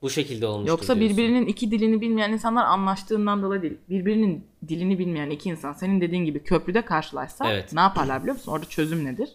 [0.02, 1.18] Bu şekilde olmuştur Yoksa diyorsun.
[1.18, 3.78] birbirinin iki dilini bilmeyen insanlar anlaştığından dolayı değil.
[3.90, 7.74] Birbirinin dilini bilmeyen iki insan senin dediğin gibi köprüde karşılaşsa Evet.
[7.74, 8.52] ne yaparlar biliyor musun?
[8.52, 9.30] Orada çözüm nedir?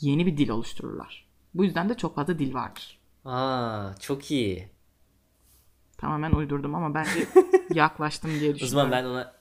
[0.00, 1.26] Yeni bir dil oluştururlar.
[1.54, 2.98] Bu yüzden de çok fazla dil vardır.
[3.24, 4.68] Aa, çok iyi.
[6.02, 7.10] Tamamen uydurdum ama bence
[7.74, 8.90] yaklaştım diye O düşünüyorum.
[8.90, 9.32] zaman ben ona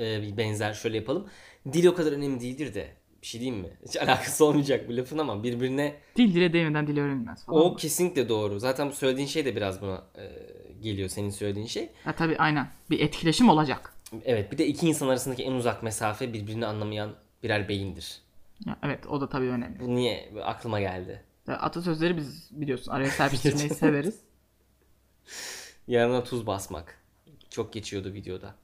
[0.00, 1.28] e, bir benzer şöyle yapalım.
[1.72, 2.88] Dil o kadar önemli değildir de.
[3.22, 3.68] Bir şey diyeyim mi?
[3.88, 7.60] Hiç alakası olmayacak bu lafın ama birbirine Dil dile değmeden dil öğrenilmez falan.
[7.60, 8.58] o kesinlikle doğru.
[8.60, 10.32] Zaten bu söylediğin şey de biraz buna e,
[10.82, 11.90] geliyor senin söylediğin şey.
[12.04, 12.68] Ha, tabii aynen.
[12.90, 13.92] Bir etkileşim olacak.
[14.24, 18.20] Evet bir de iki insan arasındaki en uzak mesafe birbirini anlamayan birer beyindir.
[18.66, 19.80] Ya, evet o da tabii önemli.
[19.80, 21.22] Bu niye aklıma geldi?
[21.48, 24.20] Ya, Atasözleri biz biliyorsun araya serpiştirmeyi severiz.
[25.88, 26.98] Yanına tuz basmak.
[27.50, 28.54] Çok geçiyordu videoda.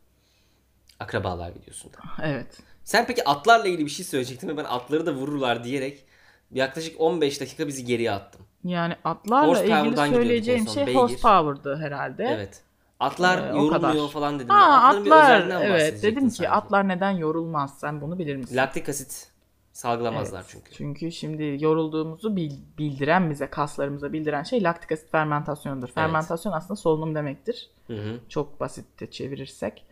[1.01, 1.97] Akrabalar videosunda.
[2.23, 2.59] Evet.
[2.85, 6.05] Sen peki atlarla ilgili bir şey söyleyecektin ve ben atları da vururlar diyerek
[6.53, 8.41] yaklaşık 15 dakika bizi geriye attım.
[8.65, 10.99] Yani atlarla Horsepower'dan ilgili söyleyeceğim şey beygir.
[11.01, 12.25] horsepower'dı herhalde.
[12.25, 12.63] Evet.
[13.01, 14.49] Atlar Ee, yorulmuyor falan dedim.
[14.49, 16.51] Ha Atların bir atlar özelliğinden evet dedim ki sanki.
[16.51, 18.57] atlar neden yorulmaz sen bunu bilir misin?
[18.57, 19.29] Laktik asit
[19.75, 20.73] salgılamazlar Evet, çünkü.
[20.73, 25.89] Çünkü şimdi yorulduğumuzu bil- bildiren bize kaslarımıza bildiren şey laktik asit fermentasyonudur.
[25.89, 27.71] Fermentasyon aslında solunum demektir.
[27.87, 28.19] Hı hı.
[28.29, 29.85] Çok basitte çevirirsek.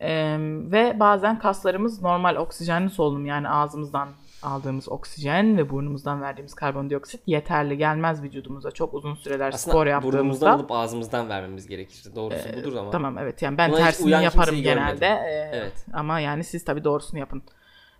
[0.00, 0.36] Ee,
[0.72, 4.08] ve bazen kaslarımız normal oksijenli solunum yani ağzımızdan
[4.42, 10.18] aldığımız oksijen ve burnumuzdan verdiğimiz karbondioksit yeterli gelmez vücudumuza çok uzun süreler spor Aslında yaptığımızda.
[10.18, 12.04] burnumuzdan alıp ağzımızdan vermemiz gerekir.
[12.16, 12.90] Doğrusu budur ama.
[12.90, 15.06] Tamam evet yani ben Buna tersini yaparım genelde.
[15.06, 15.86] Ee, Evet.
[15.92, 17.42] Ama yani siz tabii doğrusunu yapın.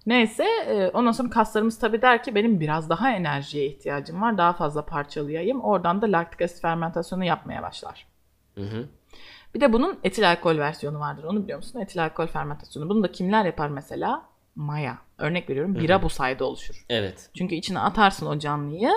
[0.07, 4.39] Neyse e, ondan sonra kaslarımız tabii der ki benim biraz daha enerjiye ihtiyacım var.
[4.39, 5.61] Daha fazla parçalayayım.
[5.61, 8.07] Oradan da laktik asit fermentasyonu yapmaya başlar.
[8.55, 8.89] Hı hı.
[9.55, 11.25] Bir de bunun etil alkol versiyonu vardır.
[11.25, 11.81] Onu biliyor musun?
[11.81, 12.89] Etil alkol fermentasyonu.
[12.89, 14.23] Bunu da kimler yapar mesela?
[14.55, 14.99] Maya.
[15.19, 15.75] Örnek veriyorum.
[15.75, 16.85] Bira bu sayede oluşur.
[16.89, 17.31] Evet.
[17.39, 18.91] Çünkü içine atarsın o canlıyı.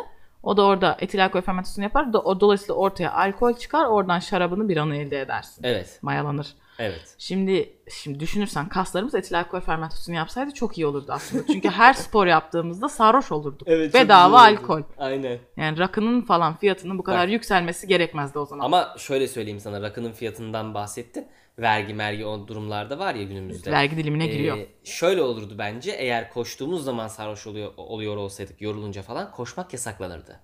[0.43, 2.13] O da orada etil alkol fermentasyonu yapar.
[2.13, 3.85] Da, o dolayısıyla ortaya alkol çıkar.
[3.85, 5.63] Oradan şarabını biranı elde edersin.
[5.63, 5.99] Evet.
[6.01, 6.47] Mayalanır.
[6.79, 7.15] Evet.
[7.17, 11.43] Şimdi şimdi düşünürsen kaslarımız etil alkol fermentasyonu yapsaydı çok iyi olurdu aslında.
[11.47, 13.67] Çünkü her spor yaptığımızda sarhoş olurduk.
[13.67, 14.81] Evet, Bedava alkol.
[14.97, 15.39] Aynen.
[15.57, 17.31] Yani rakının falan fiyatının bu kadar Bak.
[17.33, 18.65] yükselmesi gerekmezdi o zaman.
[18.65, 21.27] Ama şöyle söyleyeyim sana rakının fiyatından bahsettin.
[21.59, 23.71] Vergi mergi o durumlarda var ya günümüzde.
[23.71, 24.57] Vergi dilimine giriyor.
[24.57, 30.39] Ee, şöyle olurdu bence eğer koştuğumuz zaman sarhoş oluyor oluyor olsaydık yorulunca falan koşmak yasaklanırdı.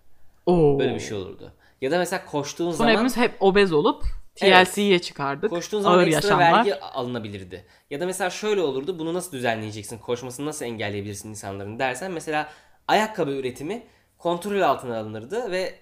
[0.45, 0.79] Oo.
[0.79, 1.51] Böyle bir şey olurdu.
[1.81, 4.03] Ya da mesela koştuğun Sonra zaman hepimiz hep obez olup
[4.41, 4.67] Evet.
[4.67, 5.49] TLC'ye çıkardık.
[5.49, 6.53] koştuğun zaman Ağır ekstra yaşamlar.
[6.59, 7.65] vergi alınabilirdi.
[7.89, 8.99] Ya da mesela şöyle olurdu.
[8.99, 9.97] Bunu nasıl düzenleyeceksin?
[9.97, 12.49] Koşmasını nasıl engelleyebilirsin insanların dersen mesela
[12.87, 13.83] ayakkabı üretimi
[14.17, 15.75] kontrol altına alınırdı ve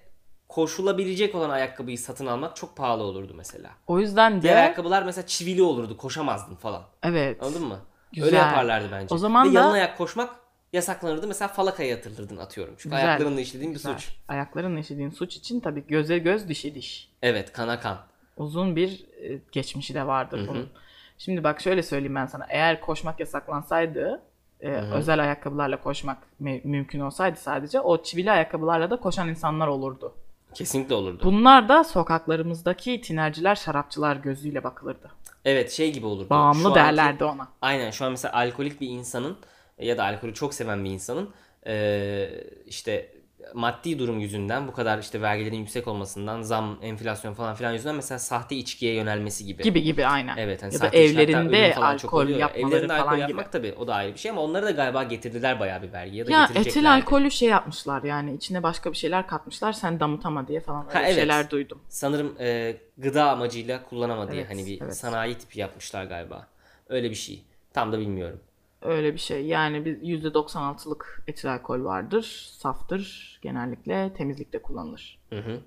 [0.47, 3.69] koşulabilecek olan ayakkabıyı satın almak çok pahalı olurdu mesela.
[3.87, 5.97] O yüzden Diğer de ayakkabılar mesela çivili olurdu.
[5.97, 6.83] Koşamazdın falan.
[7.03, 7.43] evet.
[7.43, 7.79] Anladın mı?
[8.13, 8.25] Güzel.
[8.27, 9.15] Öyle yaparlardı bence.
[9.15, 10.35] O zaman Ve da- yalın ayak koşmak
[10.73, 11.27] yasaklanırdı.
[11.27, 12.75] Mesela falakaya yatırırdın atıyorum.
[12.77, 13.07] Çünkü Güzel.
[13.09, 13.93] ayaklarınla işlediğin bir Güzel.
[13.97, 14.09] suç.
[14.27, 17.09] Ayakların işlediğin suç için tabii göze göz dişe diş.
[17.21, 17.97] Evet kana kan.
[18.39, 20.69] Uzun bir e, geçmişi de vardır bunun.
[21.17, 22.45] Şimdi bak şöyle söyleyeyim ben sana.
[22.49, 24.21] Eğer koşmak yasaklansaydı
[24.61, 30.13] e, özel ayakkabılarla koşmak mü- mümkün olsaydı sadece o çivili ayakkabılarla da koşan insanlar olurdu.
[30.53, 31.21] Kesinlikle olurdu.
[31.23, 35.11] Bunlar da sokaklarımızdaki tinerciler, şarapçılar gözüyle bakılırdı.
[35.45, 36.23] Evet şey gibi olurdu.
[36.23, 37.47] Şu Bağımlı anki- derlerdi ona.
[37.61, 39.37] Aynen şu an mesela alkolik bir insanın
[39.79, 41.29] ya da alkolü çok seven bir insanın
[41.65, 43.11] eee, işte
[43.53, 48.19] maddi durum yüzünden bu kadar işte vergilerin yüksek olmasından zam, enflasyon falan filan yüzünden mesela
[48.19, 49.63] sahte içkiye yönelmesi gibi.
[49.63, 50.37] Gibi gibi aynen.
[50.37, 52.45] Evet hani ya da evlerinde falan çok alkol oluyor ya.
[52.47, 53.31] yapmaları Evlerinde alkol falan gibi.
[53.31, 56.17] yapmak tabii o da ayrı bir şey ama onları da galiba getirdiler bayağı bir vergi
[56.17, 60.47] ya da Ya etil alkolü şey yapmışlar yani içine başka bir şeyler katmışlar sen damıtama
[60.47, 61.15] diye falan öyle Ha, evet.
[61.15, 61.79] şeyler duydum.
[61.89, 64.97] Sanırım e, gıda amacıyla kullanama diye Evet, hani bir evet.
[64.97, 66.47] sanayi tipi yapmışlar galiba.
[66.89, 67.43] Öyle bir şey.
[67.73, 68.39] Tam da bilmiyorum.
[68.81, 75.19] Öyle bir şey yani bir %96'lık etil alkol vardır saftır genellikle temizlikte kullanılır.
[75.29, 75.59] Hı hı.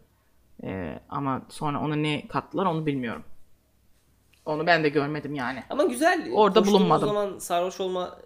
[0.64, 3.22] Ee, ama sonra ona ne kattılar onu bilmiyorum.
[4.46, 5.62] Onu ben de görmedim yani.
[5.70, 6.28] Ama güzel.
[6.32, 7.08] Orada bulunmadım.
[7.08, 8.18] O zaman sarhoş olma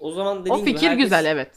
[0.00, 1.50] o zaman dediğin O gibi fikir herkes güzel evet.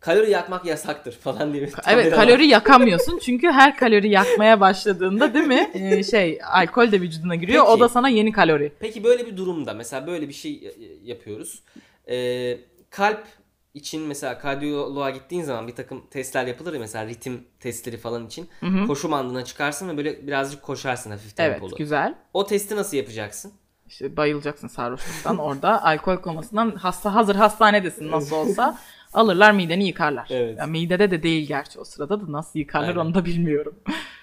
[0.00, 1.70] kalori yakmak yasaktır falan diye.
[1.88, 2.20] Evet var.
[2.24, 7.64] kalori yakamıyorsun çünkü her kalori yakmaya başladığında değil mi Ee, şey alkol de vücuduna giriyor
[7.64, 7.80] o Peki.
[7.80, 8.72] da sana yeni kalori.
[8.80, 11.62] Peki böyle bir durumda mesela böyle bir şey y- y- yapıyoruz.
[12.10, 12.58] Ee,
[12.90, 13.26] kalp
[13.74, 18.48] için mesela kardiyoloğa gittiğin zaman bir takım testler yapılır ya mesela ritim testleri falan için.
[18.86, 21.76] Koşu bandına çıkarsın ve böyle birazcık koşarsın hafif Evet tempolu.
[21.76, 22.14] güzel.
[22.34, 23.52] O testi nasıl yapacaksın?
[23.88, 28.78] İşte bayılacaksın sarhoşluktan orada alkol komasından hasta hazır hastanedesin nasıl olsa
[29.16, 30.26] alırlar mideni yıkarlar.
[30.30, 30.58] Evet.
[30.58, 33.00] Ya midede de değil gerçi o sırada da nasıl yıkarlar Aynen.
[33.00, 33.74] onu da bilmiyorum.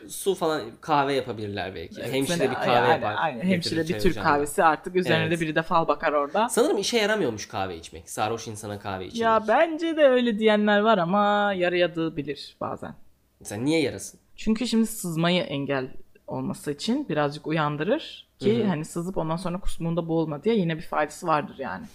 [0.08, 2.04] Su falan kahve yapabilirler belki.
[2.04, 3.16] Hemşire bir kahve Aynen, yapar.
[3.18, 3.42] aynen.
[3.42, 5.38] Hemşire bir Türk kahvesi artık üzerine Evet.
[5.38, 6.50] de biri de fal bakar orada.
[6.50, 8.10] Sanırım işe yaramıyormuş kahve içmek.
[8.10, 9.22] Sarhoş insana kahve içmek.
[9.22, 12.96] Ya bence de öyle diyenler var ama yarayabilir bazen.
[13.40, 14.20] Mesela niye yarasın?
[14.36, 15.88] Çünkü şimdi sızmayı engel
[16.28, 18.68] olması için birazcık uyandırır ki Hı hı.
[18.68, 21.86] hani sızıp ondan sonra kusmunda boğulma diye yine bir faydası vardır yani.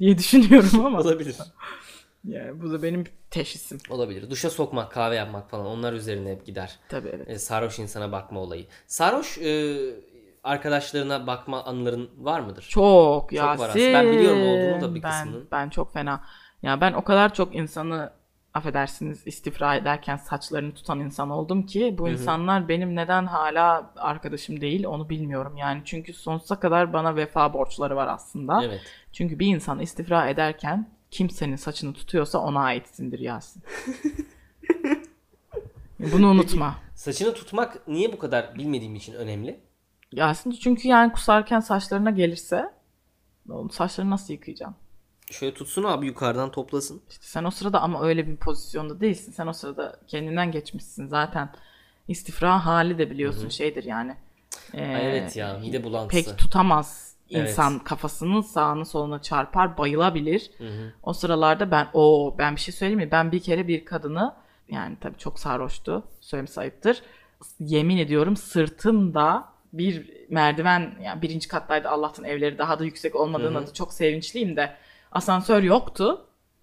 [0.00, 1.00] Diye düşünüyorum ama.
[1.00, 1.36] Olabilir.
[2.24, 3.78] yani bu da benim teşhisim.
[3.90, 4.30] Olabilir.
[4.30, 6.78] Duşa sokmak, kahve yapmak falan onlar üzerine hep gider.
[6.88, 7.30] Tabii evet.
[7.30, 8.66] E, sarhoş insana bakma olayı.
[8.86, 9.76] Sarhoş e,
[10.44, 12.66] arkadaşlarına bakma anıların var mıdır?
[12.68, 13.46] Çok ya.
[13.46, 13.92] var aslında.
[13.92, 15.48] Ben biliyorum olduğunu da bir ben, kısmının.
[15.52, 16.24] Ben çok fena.
[16.62, 18.12] Ya ben o kadar çok insanı
[18.56, 24.84] affedersiniz istifra ederken saçlarını tutan insan oldum ki bu insanlar benim neden hala arkadaşım değil
[24.86, 25.82] onu bilmiyorum yani.
[25.84, 28.64] Çünkü sonsuza kadar bana vefa borçları var aslında.
[28.64, 28.80] Evet.
[29.12, 33.62] Çünkü bir insan istifra ederken kimsenin saçını tutuyorsa ona aitsindir Yasin.
[35.98, 36.76] Bunu unutma.
[36.94, 39.60] Saçını tutmak niye bu kadar bilmediğim için önemli?
[40.12, 42.70] Yasin çünkü yani kusarken saçlarına gelirse
[43.48, 44.85] onun saçlarını nasıl yıkayacaksın?
[45.30, 47.02] Şöyle tutsun abi yukarıdan toplasın.
[47.10, 49.32] İşte sen o sırada ama öyle bir pozisyonda değilsin.
[49.32, 51.50] Sen o sırada kendinden geçmişsin zaten.
[52.08, 54.16] İstifra hali de biliyorsun şeydir yani.
[54.74, 56.24] Ee, evet ya mide bulantısı.
[56.24, 57.48] Pek tutamaz Evet.
[57.48, 60.50] insan kafasının sağına soluna çarpar bayılabilir.
[60.58, 60.92] Hı hı.
[61.02, 63.10] O sıralarda ben o ben bir şey söyleyeyim mi?
[63.10, 64.34] Ben bir kere bir kadını
[64.68, 66.02] yani tabii çok sarhoştu.
[66.20, 67.02] Söylemesi ayıptır.
[67.60, 73.72] Yemin ediyorum sırtımda bir merdiven yani birinci kattaydı Allah'tan evleri daha da yüksek olmadığına da
[73.72, 74.76] çok sevinçliyim de
[75.16, 76.22] asansör yoktu.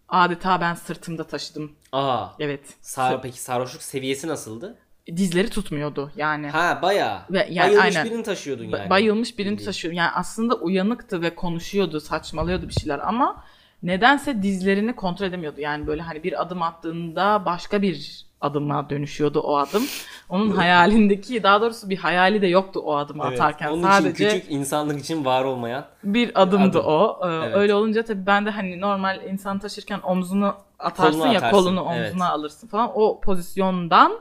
[0.10, 1.72] Adeta ben sırtımda taşıdım.
[1.92, 2.28] Aa.
[2.40, 2.62] Evet.
[2.82, 4.78] Sar, peki sarhoşluk seviyesi nasıldı?
[5.16, 6.50] Dizleri tutmuyordu yani.
[6.50, 7.20] Ha bayağı.
[7.32, 8.06] Ve yani Bayılmış aynen.
[8.12, 8.90] birini taşıyordun Ba- yani.
[8.90, 9.66] Bayılmış birini Bildiğin.
[9.66, 9.94] taşıyor.
[9.94, 13.44] Yani aslında uyanıktı ve konuşuyordu, saçmalıyordu bir şeyler ama
[13.84, 15.62] nedense dizlerini kontrol edemiyordu.
[15.62, 19.84] Yani böyle hani bir adım attığında başka bir adıma dönüşüyordu o adım.
[20.30, 23.70] Onun hayalindeki daha doğrusu bir hayali de yoktu o adımı Evet, atarken.
[23.70, 25.86] Onun Sadece için küçük insanlık için var olmayan.
[26.04, 26.90] bir adımdı Adım.
[26.92, 27.20] o.
[27.24, 27.56] Ee, Evet.
[27.56, 31.82] Öyle olunca tabii ben de hani normal insan taşırken omzunu atarsın Kolunu ya atarsın, kolunu
[31.82, 32.22] omzuna evet.
[32.22, 32.92] alırsın falan.
[32.96, 34.14] O pozisyondan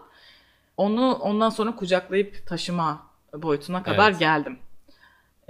[0.76, 3.02] onu ondan sonra kucaklayıp taşıma
[3.35, 4.20] boyutuna kadar Evet.
[4.20, 4.58] geldim.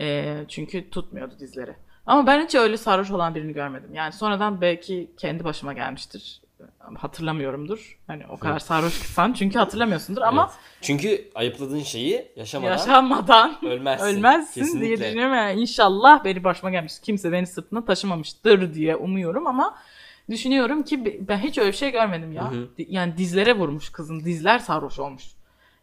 [0.01, 1.75] Ee, çünkü tutmuyordu dizleri.
[2.07, 3.95] Ama ben hiç öyle sarhoş olan birini görmedim.
[3.95, 6.42] Yani sonradan belki kendi başıma gelmiştir.
[6.99, 7.99] Hatırlamıyorumdur.
[8.07, 10.61] Hani o kadar sarhoşsan çünkü hatırlamıyorsundur ama Evet.
[10.81, 14.07] Çünkü ayıpladığın şeyi yaşamadan yaşanmadan ölmezsin.
[14.07, 15.05] ölmezsin diye Kesinlikle.
[15.07, 15.35] düşünüyorum.
[15.35, 16.93] Yani inşallah benim başıma gelmiş.
[17.03, 19.75] Kimse beni sırtına taşımamıştır diye umuyorum ama
[20.31, 22.51] düşünüyorum ki ben hiç öyle bir şey görmedim ya.
[22.53, 22.69] Hı hı.
[22.79, 24.21] Yani dizlere vurmuş kızın.
[24.25, 25.25] Dizler sarhoş olmuş.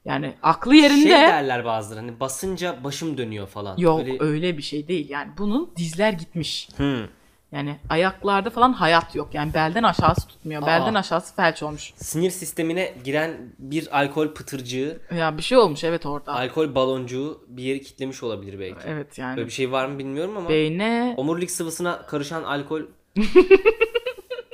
[0.06, 3.78] Yani aklı yerinde Şey derler bazıları hani basınca başım dönüyor falan.
[3.78, 5.10] yok Öyle- öyle bir şey değil.
[5.10, 6.70] Yani bunun dizler gitmiş.
[6.78, 7.10] Hı.
[7.52, 9.30] Yani ayaklarda falan hayat yok.
[9.34, 10.64] Yani belden aşağısı tutmuyor.
[10.64, 10.66] Aa.
[10.68, 11.94] Belden aşağısı felç olmuş.
[11.96, 16.34] Sinir sistemine giren bir alkol pıtırcığı, Ya bir şey olmuş evet orada.
[16.34, 18.88] alkol baloncuğu bir yeri kitlemiş olabilir belki.
[18.88, 19.38] Evet yani.
[19.38, 22.82] Böyle bir şey var mı bilmiyorum ama Beyne omurilik sıvısına karışan alkol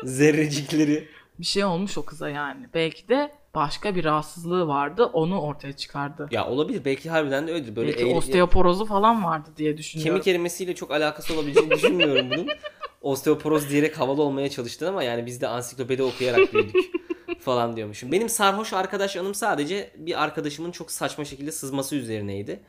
[0.03, 1.07] zerrecikleri.
[1.39, 2.65] bir şey olmuş o kıza yani.
[2.73, 5.05] Belki de başka bir rahatsızlığı vardı.
[5.05, 6.27] Onu ortaya çıkardı.
[6.31, 7.75] Ya olabilir belki harbiden de öyledir.
[7.75, 10.13] Böyle Belki eğri- osteoporozu falan vardı diye düşünüyorum.
[10.13, 12.47] kemik erimesiyle çok alakası olabileceğini düşünmüyorum bunun.
[13.05, 16.75] Osteoporoz diyerek havalı olmaya çalıştın ama yani biz de ansiklopedi okuyarak büyüdük
[17.39, 18.11] falan diyormuşum.
[18.11, 22.59] Benim sarhoş arkadaş anım sadece bir arkadaşımın çok saçma şekilde sızması üzerineydi.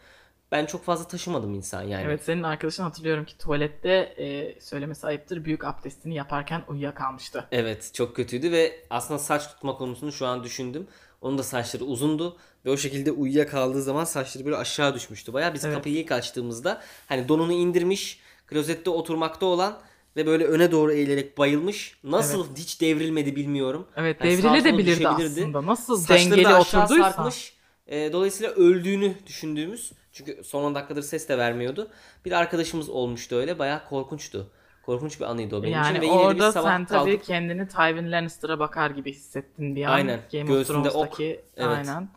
[0.52, 2.04] Ben çok fazla taşımadım insan yani.
[2.06, 7.44] Evet senin arkadaşın hatırlıyorum ki tuvalette e, söylemesi ayıptır büyük abdestini yaparken uyuyakalmıştı.
[7.52, 10.86] Evet çok kötüydü ve aslında saç tutma konusunu şu an düşündüm.
[11.20, 15.32] Onun da saçları uzundu ve o şekilde uyuyakaldığı zaman saçları böyle aşağı düşmüştü.
[15.32, 15.76] Baya biz Evet.
[15.76, 19.78] kapıyı ilk açtığımızda hani donunu indirmiş klozette oturmakta olan
[20.16, 21.98] ve böyle öne doğru eğilerek bayılmış.
[22.04, 23.86] Nasıl hiç devrilmedi bilmiyorum.
[23.96, 25.40] Evet Hani sağa devrile de sola bilirdi düşebilirdi.
[25.40, 25.66] aslında.
[25.66, 27.10] Nasıl Saçları dengeli da aşağı oturduysa.
[27.12, 27.56] sarkmış.
[27.86, 31.88] E, dolayısıyla öldüğünü düşündüğümüz çünkü son 10 dakikadır ses de vermiyordu.
[32.24, 33.58] Bir arkadaşımız olmuştu öyle.
[33.58, 34.50] Bayağı korkunçtu.
[34.86, 36.00] Korkunç bir anıydı o benim Yani için.
[36.00, 39.90] Ve yine de orada sen tabii kalkıp kendini Tywin Lannister'a bakar gibi hissettin bir an.
[39.92, 40.20] Aynen.
[40.32, 40.92] Game of Göğsünde ok.
[40.92, 41.76] Thrones'taki Evet.
[41.76, 42.08] aynen.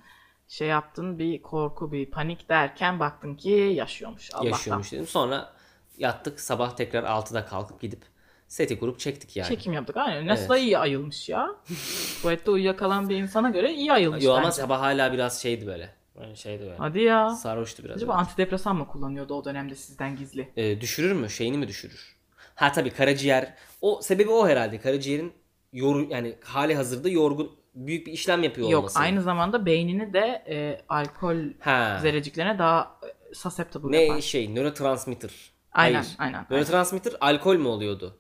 [0.48, 4.50] Şey yaptın bir korku bir panik derken baktın ki yaşıyormuş Allah'tan.
[4.50, 5.08] yaşıyormuş dedim.
[5.08, 5.54] Sonra
[6.00, 8.02] yattık sabah tekrar 6'da kalkıp gidip
[8.48, 9.48] seti kurup çektik yani.
[9.48, 10.28] Çekim yaptık aynen.
[10.28, 10.64] Nasıl Evet.
[10.64, 11.48] iyi ayılmış ya.
[12.22, 15.90] Tuvalette uyuyakalan bir insana göre iyi ayılmış Yo ama sabah hala biraz şeydi böyle.
[16.20, 16.78] Böyle şeydi böyle.
[16.78, 17.30] Hadi ya.
[17.30, 17.98] Sarhoştu biraz.
[17.98, 20.50] Acaba antidepresan mı kullanıyordu o dönemde sizden gizli?
[20.58, 21.30] Ee, düşürür mü?
[21.30, 22.16] Şeyini mi düşürür?
[22.56, 23.54] Ha tabii karaciğer.
[23.82, 24.80] O sebebi o herhalde.
[24.80, 25.34] Karaciğerin
[25.74, 29.00] yor yani hali hazırda yorgun büyük bir işlem yapıyor Yok olması.
[29.00, 32.00] aynı zamanda beynini de e, alkol Ha.
[32.02, 33.00] zerreciklerine daha
[33.32, 34.22] e, susceptible Ne yapar.
[34.22, 35.32] şey nörotransmitter.
[35.80, 36.08] Aynen, Hayır.
[36.20, 36.46] aynen, aynen.
[36.50, 38.16] Nörotransmitter alkol mü oluyordu?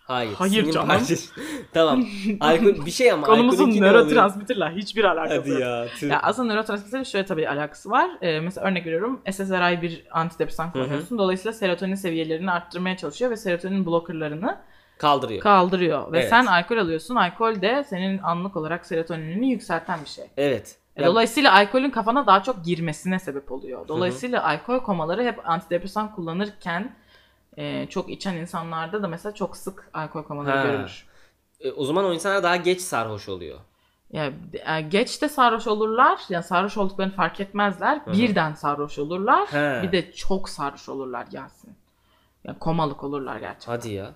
[0.00, 0.34] Hayır.
[0.34, 0.88] Hayır canım.
[0.88, 1.34] parçası.
[1.74, 2.04] tamam.
[2.40, 5.60] Alkol bir şey ama Konumuzun nörotransmitterla hiçbir alakası Hadi yok.
[5.60, 5.86] ya.
[5.98, 6.10] tüh.
[6.10, 8.10] Ya aslında nörotransmitterle şöyle tabii alakası var.
[8.22, 11.18] Ee, mesela örnek veriyorum SSRI bir antidepresan kullanıyorsun.
[11.18, 14.50] Dolayısıyla serotonin seviyelerini arttırmaya çalışıyor ve serotonin blokörlerini
[14.98, 15.40] Kaldırıyor.
[15.42, 16.12] kaldırıyor.
[16.12, 16.30] Ve Evet.
[16.30, 17.14] sen alkol alıyorsun.
[17.14, 20.24] Alkol de senin anlık olarak serotoninini yükselten bir şey.
[20.36, 20.76] evet.
[20.96, 23.88] E, Ya- Dolayısıyla alkolün kafana daha çok girmesine sebep oluyor.
[23.88, 26.96] Dolayısıyla alkol komaları hep antidepresan kullanırken
[27.56, 30.62] e, çok içen insanlarda da mesela çok sık alkol komaları Ha.
[30.64, 31.06] görülür.
[31.60, 33.58] E, o zaman o insanlar daha geç sarhoş oluyor.
[34.10, 34.32] Ya
[34.66, 36.20] e, geç de sarhoş olurlar.
[36.28, 38.06] Yani sarhoş olduklarını fark etmezler.
[38.06, 39.48] Birden sarhoş olurlar.
[39.48, 39.82] He.
[39.82, 41.76] Bir de çok sarhoş olurlar Yasin.
[42.44, 43.72] Yani komalık olurlar gerçekten.
[43.72, 44.14] Hadi ya.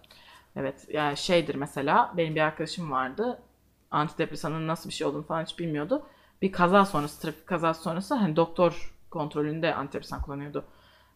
[0.56, 0.86] Evet.
[0.92, 3.42] Yani şeydir mesela benim bir arkadaşım vardı.
[3.90, 6.02] Antidepresanın nasıl bir şey olduğunu falan hiç bilmiyordu.
[6.42, 10.64] Bir kaza sonrası, trafik kazası sonrası hani doktor kontrolünde antidepresan kullanıyordu.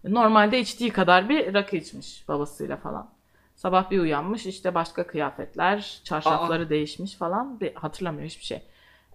[0.04, 3.10] Normalde içtiği kadar bir rakı içmiş babasıyla falan.
[3.56, 7.60] Sabah bir uyanmış işte başka kıyafetler, çarşafları değişmiş falan.
[7.60, 8.62] Bir, hatırlamıyor hiçbir şey.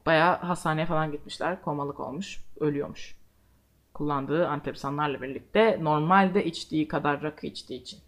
[0.06, 1.62] Bayağı hastaneye falan gitmişler.
[1.62, 2.44] Komalık olmuş.
[2.60, 3.18] Ölüyormuş.
[3.94, 8.00] Kullandığı antidepresanlarla birlikte normalde içtiği kadar rakı içtiği için.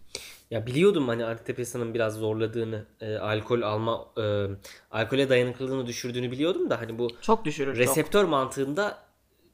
[0.50, 4.46] Ya biliyordum hani antidepresanın biraz zorladığını, e, alkol alma, e,
[4.90, 7.78] alkole dayanıklılığını düşürdüğünü biliyordum da hani bu Çok düşürür çok.
[7.78, 8.98] reseptör mantığında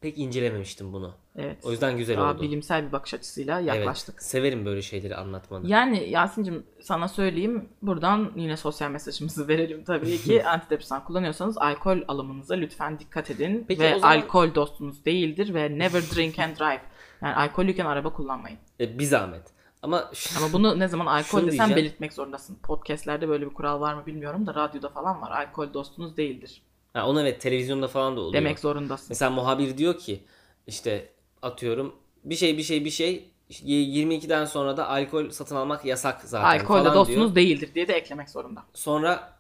[0.01, 1.15] pek incelememiştim bunu.
[1.39, 1.59] Evet.
[1.65, 2.43] O yüzden güzel Daha oldu.
[2.43, 4.23] bilimsel bir bakış açısıyla Evet, yaklaştık.
[4.23, 5.69] severim böyle şeyleri anlatmanı.
[5.69, 12.55] Yani Yasin'cim sana söyleyeyim buradan yine sosyal mesajımızı verelim tabii ki antidepresan kullanıyorsanız alkol alımınıza
[12.55, 16.81] lütfen dikkat edin Peki ve zaman- alkol dostunuz değildir ve never drink and drive.
[17.23, 18.59] Yani alkollüyken araba kullanmayın.
[18.81, 19.43] E, bir zahmet.
[19.83, 21.77] Ama şu- Ama bunu ne zaman alkol desem diyeceğim.
[21.77, 22.59] belirtmek zorundasın.
[22.63, 25.31] Podcastlerde böyle bir kural var mı bilmiyorum da radyoda falan var.
[25.31, 26.63] Alkol dostunuz değildir.
[26.93, 28.33] ha, onu evet televizyonda falan da oluyor.
[28.33, 29.07] Demek zorundasın.
[29.09, 30.25] Mesela muhabir diyor ki
[30.67, 31.09] işte
[31.43, 31.95] atıyorum
[32.25, 36.59] bir şey bir şey bir şey işte 22'den sonra da alkol satın almak yasak zaten
[36.59, 37.35] Alkolle dostunuz diyor.
[37.35, 38.65] değildir diye de eklemek zorunda.
[38.75, 39.33] Sonra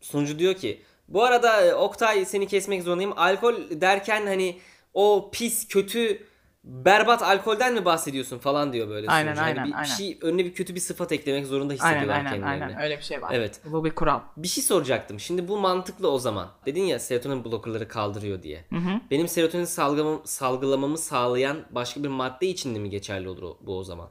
[0.00, 3.12] sunucu diyor ki bu arada e, Oktay seni kesmek zorundayım.
[3.16, 4.58] Alkol derken hani
[4.94, 6.26] o pis kötü
[6.64, 9.40] berbat alkolden mi bahsediyorsun falan diyor böyle Aynen, sunucu.
[9.40, 9.84] Hani aynen, bir aynen.
[9.84, 12.64] şey önüne bir kötü bir sıfat eklemek zorunda hissediyorlar Aynen aynen kendilerini.
[12.64, 13.30] aynen öyle bir şey var.
[13.34, 13.60] Evet.
[13.64, 14.20] Bu bir kural.
[14.36, 15.20] Bir şey soracaktım.
[15.20, 16.48] Şimdi bu mantıklı o zaman.
[16.66, 18.64] Dedin ya serotonin blokörleri kaldırıyor diye.
[18.70, 19.00] Hı hı.
[19.10, 23.78] Benim serotonin salgılamam, salgılamamı sağlayan başka bir madde için de mi geçerli olur o- bu
[23.78, 24.08] o zaman?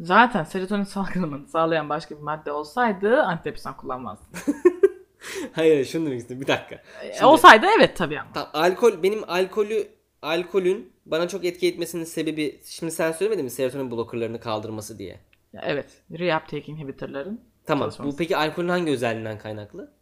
[0.00, 4.28] Zaten serotonin salgılamanı sağlayan başka bir madde olsaydı antidepresan kullanmazdım.
[5.52, 6.40] Hayır şunu demek istedim.
[6.40, 6.74] Bir dakika.
[7.02, 8.30] E, Şimdi- olsaydı evet tabii ama.
[8.34, 13.90] Tamam, alkol benim alkolü alkolün bana çok etki etmesinin sebebi şimdi sen söylemedin mi serotonin
[13.90, 15.20] blokörlerini kaldırması diye.
[15.62, 15.86] Evet.
[16.10, 17.90] Reuptake inhibitorların Tamam.
[17.98, 19.92] Bu peki alkolün hangi özelliğinden kaynaklı?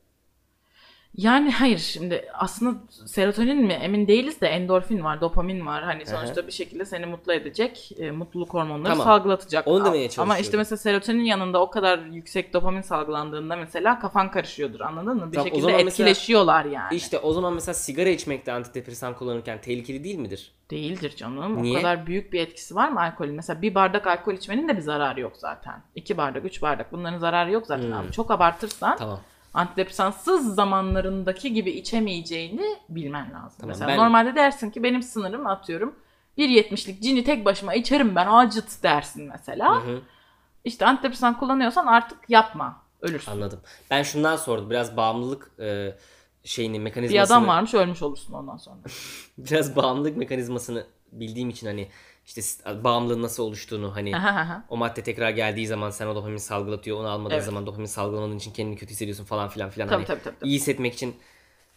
[1.17, 5.83] Yani hayır şimdi aslında serotonin mi emin değiliz de endorfin var, dopamin var.
[5.85, 9.07] Hani sonuçta bir şekilde seni mutlu edecek, e, mutluluk hormonları Tamam.
[9.07, 9.69] salgılatacak.
[9.69, 10.41] Onu demeye Ama çalışıyorum.
[10.43, 15.27] işte mesela serotonin yanında o kadar yüksek dopamin salgılandığında mesela kafan karışıyordur anladın mı?
[15.27, 16.95] Bir Tamam, şekilde zaman mesela- etkileşiyorlar yani.
[16.95, 20.53] İşte o zaman mesela sigara içmek de antidepresan kullanırken tehlikeli değil midir?
[20.71, 21.63] Değildir canım.
[21.63, 21.79] Niye?
[21.79, 23.35] O kadar büyük bir etkisi var mı alkolün?
[23.35, 25.83] Mesela bir bardak alkol içmenin de bir zararı yok zaten.
[25.95, 27.91] İki bardak, üç bardak bunların zararı yok zaten.
[27.91, 28.99] Ama çok abartırsan Hmm.
[28.99, 29.21] Tamam.
[29.57, 33.59] Antidepresansız zamanlarındaki gibi içemeyeceğini bilmen lazım.
[33.61, 35.95] Tamam, Mesela ben- normalde dersin ki benim sınırım atıyorum
[36.39, 39.87] 1.70'lik cini tek başıma içerim ben acıt dersin mesela.
[39.87, 40.01] Hı hı.
[40.65, 42.83] İşte antidepresan kullanıyorsan artık yapma.
[43.01, 43.33] Ölürsün.
[43.33, 43.61] Anladım.
[43.91, 44.71] Ben şundan sordum.
[44.71, 45.97] Biraz bağımlılık e,
[46.45, 48.79] şeyini Bir mekanizmasını adam varmış ölmüş olursun ondan sonra.
[49.39, 51.89] biraz bağımlılık mekanizmasını bildiğim için hani
[52.27, 52.41] işte
[52.85, 54.13] bağımlılığın nasıl oluştuğunu hani
[54.69, 57.45] o madde tekrar geldiği zaman sen o dopamin salgılatıyor onu almadığın Evet.
[57.45, 59.89] zaman dopamin salgılamadığın için kendini kötü hissediyorsun falan filan filan.
[59.89, 60.49] Tabii, hani tabii, tabii, tabii.
[60.49, 61.17] iyi hissetmek için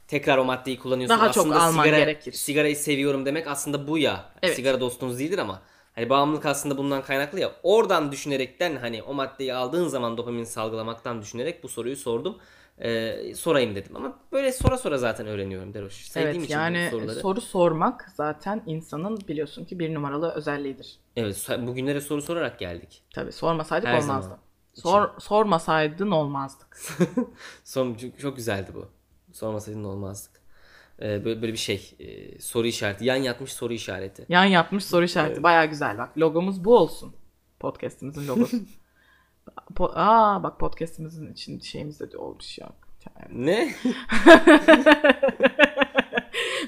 [0.08, 1.18] tekrar o maddeyi kullanıyorsun.
[1.18, 2.32] Daha çok aslında alman sigara, gerekir.
[2.32, 4.32] Sigarayı seviyorum demek aslında bu ya.
[4.42, 4.56] Evet.
[4.56, 5.62] Sigara dostunuz değildir ama
[5.96, 7.52] hani bağımlılık aslında bundan kaynaklı ya.
[7.64, 12.38] Oradan düşünerekten hani o maddeyi aldığın zaman dopamin salgılamaktan düşünerek bu soruyu sordum.
[12.84, 15.94] Ee, sorayım dedim ama böyle sora sora zaten öğreniyorum Deroş.
[15.94, 17.20] Sevdiğim evet için yani soruları.
[17.20, 21.00] soru sormak zaten insanın biliyorsun ki bir numaralı özelliğidir.
[21.16, 23.04] evet bugünlere soru sorarak geldik.
[23.14, 24.24] Tabii sormasaydık Her olmazdı.
[24.24, 24.40] zaman.
[24.74, 26.78] Sor, sormasaydın olmazdık.
[27.64, 28.88] Son çok, güzeldi bu.
[29.34, 30.42] Sormasaydın olmazdık.
[31.02, 31.96] Ee, böyle, böyle bir şey.
[32.00, 33.06] e, soru işareti.
[33.06, 34.26] Yan yatmış soru işareti.
[34.30, 35.44] Yan yapmış soru işareti.
[35.44, 36.18] Baya güzel bak.
[36.18, 37.16] Logomuz bu olsun.
[37.60, 38.58] Podcast'imizin logosu.
[39.76, 42.70] Po- Aa bak podcast'imizin için şeyimiz de olmuş ya.
[43.32, 43.70] Ne?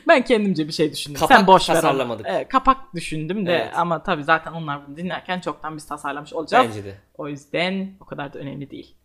[0.07, 1.19] Ben kendimce bir şey düşündüm.
[1.19, 1.73] Kapak Sen boş ver.
[1.75, 1.81] ama.
[1.81, 2.49] tasarlamadık.
[2.51, 3.71] Kapak düşündüm de Evet.
[3.77, 6.67] ama tabii zaten onlar bunu dinlerken çoktan biz tasarlamış olacağız.
[6.69, 6.95] Bence de.
[7.17, 8.95] O yüzden o kadar da önemli değil.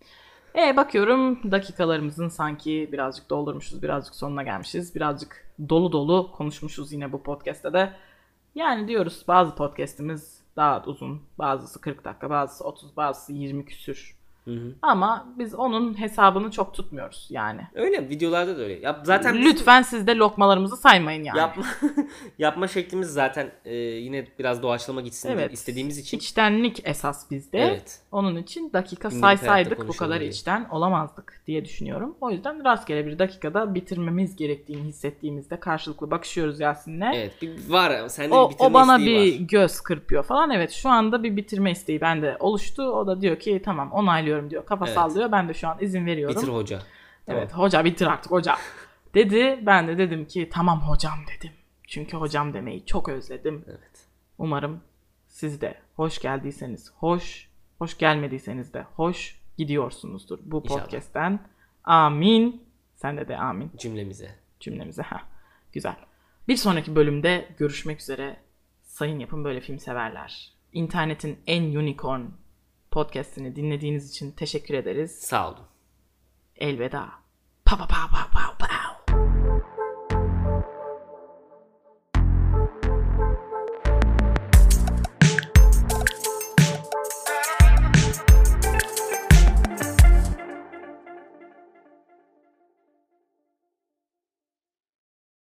[0.58, 4.94] E bakıyorum dakikalarımızın sanki birazcık doldurmuşuz, birazcık sonuna gelmişiz.
[4.94, 7.92] Birazcık dolu dolu konuşmuşuz yine bu podcast'te de.
[8.54, 11.22] Yani diyoruz bazı podcast'imiz daha uzun.
[11.38, 14.16] Bazısı 40 dakika, bazısı 30, bazısı 20 küsür.
[14.46, 14.74] Hı hı.
[14.82, 17.60] Ama biz onun hesabını çok tutmuyoruz yani.
[17.74, 18.74] Öyle videolarda da öyle.
[18.74, 21.38] Yap, zaten Lütfen siz de lokmalarımızı saymayın yani.
[21.38, 21.64] yapma
[22.38, 25.52] yapma şeklimiz zaten e, yine biraz doğaçlama gitsin Evet.
[25.52, 26.18] istediğimiz için.
[26.18, 27.58] İçtenlik esas bizde.
[27.58, 28.00] Evet.
[28.12, 30.30] Onun için dakika saysaydık bu kadar diye.
[30.30, 32.16] içten olamazdık diye düşünüyorum.
[32.20, 37.10] O yüzden rastgele bir dakikada bitirmemiz gerektiğini hissettiğimizde karşılıklı bakışıyoruz Yasin'le.
[37.14, 37.42] Evet.
[37.42, 38.08] Bir, var.
[38.08, 39.46] Sende O, bir bitirme o bana bir var.
[39.48, 40.50] göz kırpıyor falan.
[40.50, 42.82] Evet şu anda bir bitirme isteği bende oluştu.
[42.82, 44.66] O da diyor ki tamam onaylıyorum diyor.
[44.66, 44.94] Kafa Evet.
[44.94, 45.32] sallıyor.
[45.32, 46.36] Ben de şu an izin veriyorum.
[46.36, 46.78] Bitir hoca.
[47.26, 47.40] Tamam.
[47.42, 48.54] Evet hoca bitir artık hoca.
[49.14, 49.58] Dedi.
[49.66, 51.52] Ben de dedim ki tamam hocam dedim.
[51.88, 53.64] Çünkü hocam demeyi çok özledim.
[53.68, 54.06] Evet.
[54.38, 54.80] Umarım
[55.28, 60.80] siz de hoş geldiyseniz hoş, hoş gelmediyseniz de hoş gidiyorsunuzdur bu İnşallah.
[60.82, 61.38] podcast'ten.
[61.84, 62.62] Amin.
[62.96, 64.30] Sen de de amin Cümlemize.
[64.60, 65.02] cümlemize.
[65.02, 65.22] Ha,
[65.72, 65.96] güzel.
[66.48, 68.36] Bir sonraki bölümde görüşmek üzere.
[68.82, 70.52] Sayın yapın böyle film severler.
[70.72, 72.20] İnternetin en unicorn
[72.90, 75.10] podcast'ini dinlediğiniz için teşekkür ederiz.
[75.10, 75.66] Sağ olun.
[76.56, 77.08] Elveda.
[77.64, 78.95] Pa pa pa pa pa pa.